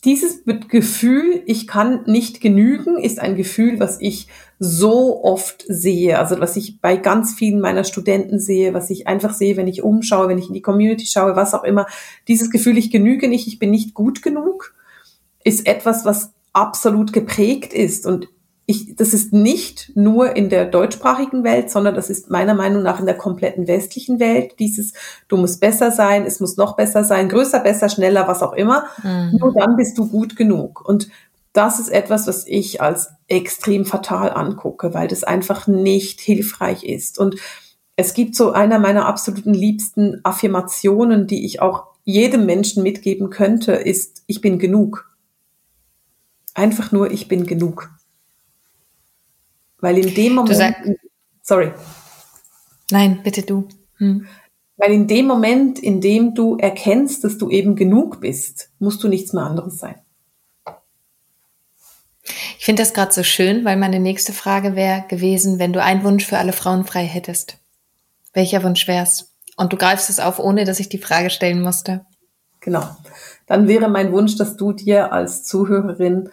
dieses 0.06 0.44
Gefühl, 0.68 1.42
ich 1.46 1.68
kann 1.68 2.04
nicht 2.06 2.40
genügen, 2.40 2.98
ist 2.98 3.20
ein 3.20 3.36
Gefühl, 3.36 3.80
was 3.80 4.00
ich 4.00 4.28
so 4.60 5.24
oft 5.24 5.66
sehe. 5.68 6.20
Also 6.20 6.40
was 6.40 6.56
ich 6.56 6.80
bei 6.80 6.96
ganz 6.96 7.34
vielen 7.34 7.60
meiner 7.60 7.84
Studenten 7.84 8.40
sehe, 8.40 8.74
was 8.74 8.90
ich 8.90 9.08
einfach 9.08 9.34
sehe, 9.34 9.58
wenn 9.58 9.68
ich 9.68 9.82
umschaue, 9.82 10.28
wenn 10.28 10.38
ich 10.38 10.48
in 10.48 10.54
die 10.54 10.62
Community 10.62 11.06
schaue, 11.08 11.36
was 11.36 11.54
auch 11.54 11.64
immer. 11.64 11.88
Dieses 12.28 12.52
Gefühl, 12.52 12.78
ich 12.78 12.92
genüge 12.92 13.28
nicht, 13.28 13.48
ich 13.48 13.60
bin 13.60 13.72
nicht 13.72 13.94
gut 13.94 14.22
genug, 14.22 14.74
ist 15.44 15.68
etwas, 15.68 16.06
was 16.06 16.32
absolut 16.54 17.12
geprägt 17.12 17.74
ist. 17.74 18.06
Und 18.06 18.30
ich, 18.68 18.96
das 18.96 19.14
ist 19.14 19.32
nicht 19.32 19.92
nur 19.96 20.36
in 20.36 20.50
der 20.50 20.66
deutschsprachigen 20.66 21.44
Welt, 21.44 21.70
sondern 21.70 21.94
das 21.94 22.10
ist 22.10 22.32
meiner 22.32 22.56
Meinung 22.56 22.82
nach 22.82 23.00
in 23.00 23.06
der 23.06 23.18
kompletten 23.18 23.68
westlichen 23.68 24.20
Welt. 24.20 24.56
Dieses, 24.58 24.94
du 25.28 25.38
musst 25.38 25.60
besser 25.60 25.92
sein, 25.92 26.26
es 26.26 26.40
muss 26.40 26.58
noch 26.58 26.76
besser 26.76 27.04
sein, 27.04 27.30
größer, 27.30 27.60
besser, 27.60 27.90
schneller, 27.90 28.28
was 28.28 28.42
auch 28.42 28.54
immer. 28.54 28.86
Mhm. 29.04 29.38
Nur 29.40 29.54
dann 29.54 29.76
bist 29.76 29.98
du 29.98 30.08
gut 30.08 30.36
genug. 30.36 30.88
Und 30.88 31.10
das 31.54 31.80
ist 31.80 31.90
etwas, 31.90 32.28
was 32.28 32.46
ich 32.48 32.82
als 32.82 33.10
extrem 33.28 33.86
fatal 33.86 34.32
angucke, 34.32 34.94
weil 34.94 35.08
das 35.08 35.24
einfach 35.24 35.68
nicht 35.68 36.20
hilfreich 36.20 36.84
ist. 36.84 37.20
Und 37.20 37.36
es 37.96 38.14
gibt 38.14 38.36
so 38.36 38.52
einer 38.52 38.80
meiner 38.80 39.06
absoluten 39.06 39.54
liebsten 39.54 40.20
Affirmationen, 40.24 41.28
die 41.28 41.46
ich 41.46 41.62
auch 41.62 41.86
jedem 42.04 42.46
Menschen 42.46 42.84
mitgeben 42.84 43.30
könnte, 43.30 43.74
ist, 43.74 44.24
ich 44.28 44.42
bin 44.42 44.60
genug. 44.60 45.16
Einfach 46.54 46.92
nur, 46.92 47.12
ich 47.12 47.28
bin 47.28 47.46
genug. 47.46 47.90
Weil 49.86 50.00
in 50.00 50.16
dem 50.16 50.34
Moment, 50.34 50.76
sorry. 51.44 51.72
Nein, 52.90 53.20
bitte 53.22 53.44
du. 53.44 53.68
Hm. 53.98 54.26
Weil 54.78 54.92
in 54.94 55.06
dem 55.06 55.28
Moment, 55.28 55.78
in 55.78 56.02
dem 56.02 56.34
du 56.34 56.58
erkennst, 56.58 57.24
dass 57.24 57.38
du 57.38 57.52
eben 57.52 57.76
genug 57.76 58.20
bist, 58.20 58.72
musst 58.80 59.04
du 59.04 59.08
nichts 59.08 59.32
mehr 59.32 59.44
anderes 59.44 59.78
sein. 59.78 60.02
Ich 62.58 62.66
finde 62.66 62.82
das 62.82 62.96
gerade 62.96 63.14
so 63.14 63.22
schön, 63.22 63.64
weil 63.64 63.78
meine 63.78 64.00
nächste 64.00 64.34
Frage 64.34 64.76
wäre 64.76 65.06
gewesen, 65.08 65.60
wenn 65.60 65.72
du 65.72 65.84
einen 65.84 66.04
Wunsch 66.04 66.26
für 66.26 66.40
alle 66.40 66.54
Frauen 66.54 66.84
frei 66.84 67.06
hättest. 67.06 67.60
Welcher 68.34 68.64
Wunsch 68.64 68.88
wär's? 68.88 69.36
Und 69.56 69.72
du 69.72 69.78
greifst 69.78 70.10
es 70.10 70.20
auf, 70.20 70.40
ohne 70.40 70.66
dass 70.66 70.80
ich 70.80 70.90
die 70.90 70.98
Frage 70.98 71.30
stellen 71.30 71.62
musste. 71.62 72.08
Genau. 72.60 72.90
Dann 73.46 73.68
wäre 73.68 73.88
mein 73.88 74.12
Wunsch, 74.12 74.36
dass 74.36 74.58
du 74.58 74.74
dir 74.74 75.14
als 75.14 75.44
Zuhörerin 75.44 76.32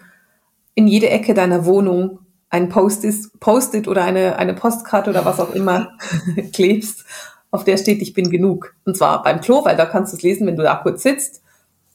in 0.75 0.87
jede 0.87 1.11
Ecke 1.11 1.35
deiner 1.35 1.67
Wohnung 1.67 2.21
ein 2.53 2.69
Post-it 2.69 3.41
Post 3.41 3.89
oder 3.89 4.05
eine, 4.05 4.37
eine 4.37 4.53
Postkarte 4.53 5.11
oder 5.11 5.25
was 5.25 5.41
auch 5.41 5.55
immer 5.55 5.97
klebst, 6.53 7.05
auf 7.51 7.65
der 7.65 7.79
steht, 7.79 8.03
ich 8.03 8.13
bin 8.13 8.31
genug. 8.31 8.75
Und 8.85 8.97
zwar 8.97 9.23
beim 9.23 9.41
Klo, 9.41 9.65
weil 9.65 9.77
da 9.77 9.87
kannst 9.87 10.13
du 10.13 10.17
es 10.19 10.23
lesen, 10.23 10.47
wenn 10.47 10.57
du 10.57 10.63
da 10.63 10.77
kurz 10.77 11.03
sitzt. 11.03 11.43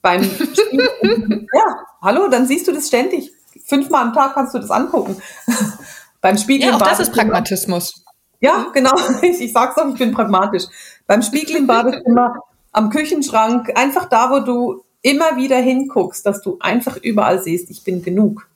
Beim 0.01 0.23
ja, 1.53 1.77
hallo, 2.01 2.27
dann 2.27 2.47
siehst 2.47 2.67
du 2.67 2.73
das 2.73 2.87
ständig. 2.87 3.31
Fünfmal 3.65 4.01
am 4.01 4.13
Tag 4.13 4.33
kannst 4.33 4.55
du 4.55 4.59
das 4.59 4.71
angucken. 4.71 5.21
beim 6.21 6.37
Spiegel 6.37 6.69
ja, 6.69 6.75
auch 6.75 6.81
das 6.81 6.99
ist 6.99 7.13
Pragmatismus. 7.13 8.03
Ja, 8.39 8.67
genau. 8.73 8.93
Ich, 9.21 9.39
ich 9.39 9.53
sag's 9.53 9.75
doch, 9.75 9.87
ich 9.87 9.99
bin 9.99 10.11
pragmatisch. 10.11 10.63
Beim 11.05 11.21
Spiegel 11.21 11.57
im 11.57 11.67
Badezimmer, 11.67 12.35
am 12.71 12.89
Küchenschrank, 12.89 13.71
einfach 13.75 14.09
da, 14.09 14.31
wo 14.31 14.39
du 14.39 14.83
immer 15.03 15.37
wieder 15.37 15.57
hinguckst, 15.57 16.25
dass 16.25 16.41
du 16.41 16.57
einfach 16.59 16.97
überall 16.97 17.41
siehst, 17.41 17.69
ich 17.69 17.83
bin 17.83 18.01
genug. 18.01 18.47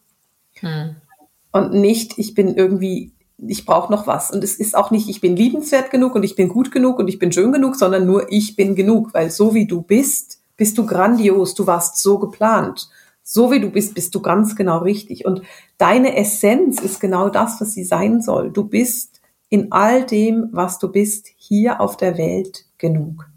Hm. 0.56 0.96
Und 1.52 1.74
nicht, 1.74 2.18
ich 2.18 2.34
bin 2.34 2.56
irgendwie, 2.56 3.14
ich 3.38 3.66
brauche 3.66 3.92
noch 3.92 4.08
was. 4.08 4.32
Und 4.32 4.44
es 4.44 4.56
ist 4.56 4.76
auch 4.76 4.92
nicht, 4.92 5.10
ich 5.10 5.22
bin 5.22 5.36
liebenswert 5.36 5.92
genug 5.92 6.16
und 6.16 6.24
ich 6.24 6.36
bin 6.36 6.48
gut 6.48 6.72
genug 6.72 7.00
und 7.00 7.08
ich 7.08 7.20
bin 7.20 7.32
schön 7.32 7.52
genug, 7.52 7.76
sondern 7.76 8.06
nur 8.06 8.32
ich 8.32 8.56
bin 8.56 8.76
genug, 8.76 9.14
weil 9.14 9.30
so 9.32 9.54
wie 9.54 9.68
du 9.68 9.82
bist, 9.82 10.42
bist 10.58 10.78
du 10.78 10.86
grandios, 10.86 11.56
du 11.56 11.68
warst 11.68 11.98
so 11.98 12.20
geplant. 12.20 12.90
So 13.24 13.52
wie 13.52 13.60
du 13.60 13.70
bist, 13.70 13.94
bist 13.94 14.14
du 14.16 14.22
ganz 14.22 14.56
genau 14.56 14.80
richtig. 14.80 15.26
Und 15.26 15.42
deine 15.78 16.18
Essenz 16.18 16.82
ist 16.82 17.00
genau 17.00 17.30
das, 17.30 17.62
was 17.62 17.74
sie 17.74 17.84
sein 17.84 18.22
soll. 18.22 18.52
Du 18.52 18.64
bist 18.64 19.22
in 19.50 19.72
all 19.72 20.06
dem, 20.06 20.50
was 20.52 20.80
du 20.80 20.92
bist, 20.92 21.28
hier 21.36 21.82
auf 21.82 21.98
der 21.98 22.18
Welt 22.18 22.66
genug. 22.78 23.28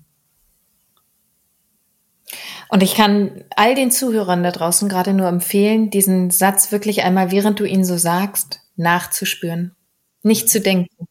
Und 2.69 2.83
ich 2.83 2.95
kann 2.95 3.45
all 3.57 3.75
den 3.75 3.91
Zuhörern 3.91 4.43
da 4.43 4.51
draußen 4.51 4.89
gerade 4.89 5.13
nur 5.13 5.29
empfehlen, 5.29 5.91
diesen 5.91 6.31
Satz 6.31 6.73
wirklich 6.73 7.03
einmal, 7.03 7.31
während 7.31 7.61
du 7.61 7.65
ihn 7.65 7.85
so 7.85 7.97
sagst, 7.97 8.61
nachzuspüren. 8.77 9.77
Nicht 10.23 10.49
zu 10.49 10.61
denken, 10.61 11.07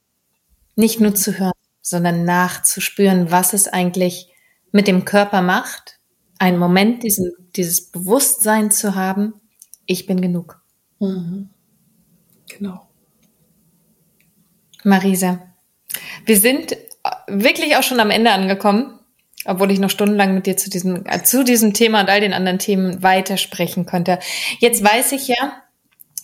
nicht 0.75 0.99
nur 0.99 1.15
zu 1.15 1.37
hören, 1.37 1.53
sondern 1.81 2.25
nachzuspüren, 2.25 3.31
was 3.31 3.53
es 3.53 3.67
eigentlich 3.67 4.29
mit 4.71 4.87
dem 4.87 5.05
Körper 5.05 5.41
macht, 5.41 5.99
einen 6.39 6.57
Moment 6.57 7.03
diesen, 7.03 7.31
dieses 7.55 7.91
Bewusstsein 7.91 8.71
zu 8.71 8.95
haben, 8.95 9.35
ich 9.85 10.05
bin 10.05 10.19
genug. 10.19 10.61
Mhm. 10.99 11.49
Genau. 12.49 12.89
Marisa, 14.83 15.39
wir 16.25 16.37
sind 16.37 16.75
wirklich 17.27 17.77
auch 17.77 17.83
schon 17.83 17.99
am 17.99 18.09
Ende 18.09 18.31
angekommen, 18.31 18.99
obwohl 19.45 19.71
ich 19.71 19.79
noch 19.79 19.89
stundenlang 19.89 20.33
mit 20.33 20.45
dir 20.45 20.57
zu 20.57 20.69
diesem, 20.69 21.05
äh, 21.05 21.23
zu 21.23 21.43
diesem 21.43 21.73
Thema 21.73 22.01
und 22.01 22.09
all 22.09 22.21
den 22.21 22.33
anderen 22.33 22.59
Themen 22.59 23.01
weitersprechen 23.03 23.85
könnte. 23.85 24.19
Jetzt 24.59 24.83
weiß 24.83 25.11
ich 25.13 25.27
ja, 25.27 25.63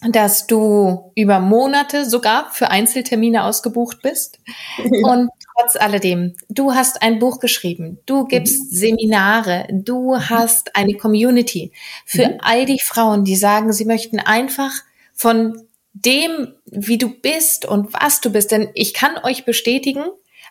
dass 0.01 0.47
du 0.47 1.11
über 1.15 1.39
Monate 1.39 2.09
sogar 2.09 2.51
für 2.51 2.71
Einzeltermine 2.71 3.43
ausgebucht 3.43 4.01
bist. 4.01 4.39
Und 5.03 5.29
trotz 5.57 5.75
alledem, 5.75 6.35
du 6.47 6.73
hast 6.73 7.01
ein 7.01 7.19
Buch 7.19 7.39
geschrieben, 7.39 7.99
du 8.05 8.25
gibst 8.25 8.71
mhm. 8.71 8.75
Seminare, 8.75 9.67
du 9.71 10.17
hast 10.17 10.75
eine 10.75 10.93
Community 10.93 11.73
für 12.05 12.29
mhm. 12.29 12.37
all 12.39 12.65
die 12.65 12.79
Frauen, 12.79 13.25
die 13.25 13.35
sagen, 13.35 13.73
sie 13.73 13.85
möchten 13.85 14.19
einfach 14.19 14.71
von 15.13 15.61
dem, 15.93 16.53
wie 16.65 16.97
du 16.97 17.09
bist 17.09 17.65
und 17.65 17.93
was 17.93 18.21
du 18.21 18.31
bist. 18.31 18.51
Denn 18.51 18.69
ich 18.73 18.93
kann 18.93 19.17
euch 19.23 19.43
bestätigen, 19.43 20.05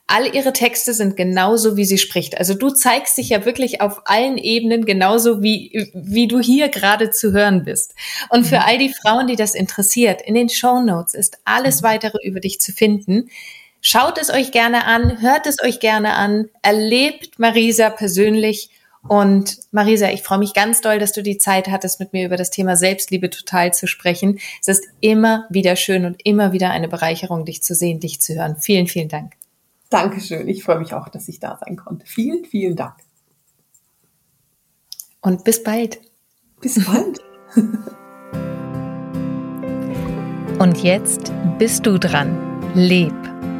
all 0.08 0.34
ihre 0.34 0.54
Texte 0.54 0.94
sind 0.94 1.16
genauso, 1.16 1.76
wie 1.76 1.84
sie 1.84 1.98
spricht. 1.98 2.38
Also 2.38 2.54
du 2.54 2.70
zeigst 2.70 3.18
dich 3.18 3.28
ja 3.28 3.44
wirklich 3.44 3.80
auf 3.82 4.02
allen 4.06 4.38
Ebenen 4.38 4.86
genauso, 4.86 5.42
wie, 5.42 5.90
wie 5.94 6.26
du 6.26 6.40
hier 6.40 6.70
gerade 6.70 7.10
zu 7.10 7.32
hören 7.32 7.62
bist. 7.62 7.94
Und 8.30 8.46
für 8.46 8.56
mhm. 8.56 8.62
all 8.66 8.78
die 8.78 8.94
Frauen, 9.02 9.26
die 9.26 9.36
das 9.36 9.54
interessiert, 9.54 10.22
in 10.22 10.34
den 10.34 10.48
Show 10.48 10.80
Notes 10.80 11.14
ist 11.14 11.38
alles 11.44 11.82
mhm. 11.82 11.86
weitere 11.86 12.18
über 12.26 12.40
dich 12.40 12.58
zu 12.58 12.72
finden. 12.72 13.28
Schaut 13.80 14.18
es 14.18 14.30
euch 14.30 14.50
gerne 14.50 14.86
an, 14.86 15.20
hört 15.20 15.46
es 15.46 15.62
euch 15.62 15.78
gerne 15.78 16.14
an, 16.14 16.48
erlebt 16.62 17.38
Marisa 17.38 17.90
persönlich 17.90 18.70
und 19.06 19.58
Marisa, 19.70 20.10
ich 20.10 20.22
freue 20.22 20.38
mich 20.38 20.54
ganz 20.54 20.80
doll, 20.80 20.98
dass 20.98 21.12
du 21.12 21.22
die 21.22 21.38
Zeit 21.38 21.68
hattest, 21.68 22.00
mit 22.00 22.12
mir 22.12 22.26
über 22.26 22.36
das 22.36 22.50
Thema 22.50 22.76
Selbstliebe 22.76 23.30
total 23.30 23.72
zu 23.72 23.86
sprechen. 23.86 24.40
Es 24.60 24.68
ist 24.68 24.84
immer 25.00 25.46
wieder 25.50 25.76
schön 25.76 26.04
und 26.04 26.20
immer 26.24 26.52
wieder 26.52 26.70
eine 26.70 26.88
Bereicherung, 26.88 27.44
dich 27.44 27.62
zu 27.62 27.74
sehen, 27.74 28.00
dich 28.00 28.20
zu 28.20 28.34
hören. 28.34 28.56
Vielen, 28.58 28.86
vielen 28.86 29.08
Dank. 29.08 29.37
Dankeschön. 29.90 30.48
Ich 30.48 30.64
freue 30.64 30.78
mich 30.78 30.94
auch, 30.94 31.08
dass 31.08 31.28
ich 31.28 31.40
da 31.40 31.58
sein 31.64 31.76
konnte. 31.76 32.06
Vielen, 32.06 32.44
vielen 32.44 32.76
Dank. 32.76 32.96
Und 35.20 35.44
bis 35.44 35.62
bald. 35.62 36.00
Bis 36.60 36.84
bald. 36.84 37.20
und 40.58 40.82
jetzt 40.82 41.32
bist 41.58 41.86
du 41.86 41.98
dran. 41.98 42.36
Leb 42.74 43.14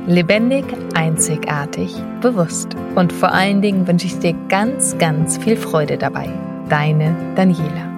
Lebendig, 0.08 0.64
einzigartig, 0.94 1.94
bewusst. 2.22 2.68
Und 2.94 3.12
vor 3.12 3.30
allen 3.30 3.60
Dingen 3.60 3.86
wünsche 3.86 4.06
ich 4.06 4.18
dir 4.18 4.32
ganz, 4.48 4.96
ganz 4.96 5.36
viel 5.36 5.54
Freude 5.54 5.98
dabei. 5.98 6.30
Deine 6.70 7.14
Daniela. 7.34 7.97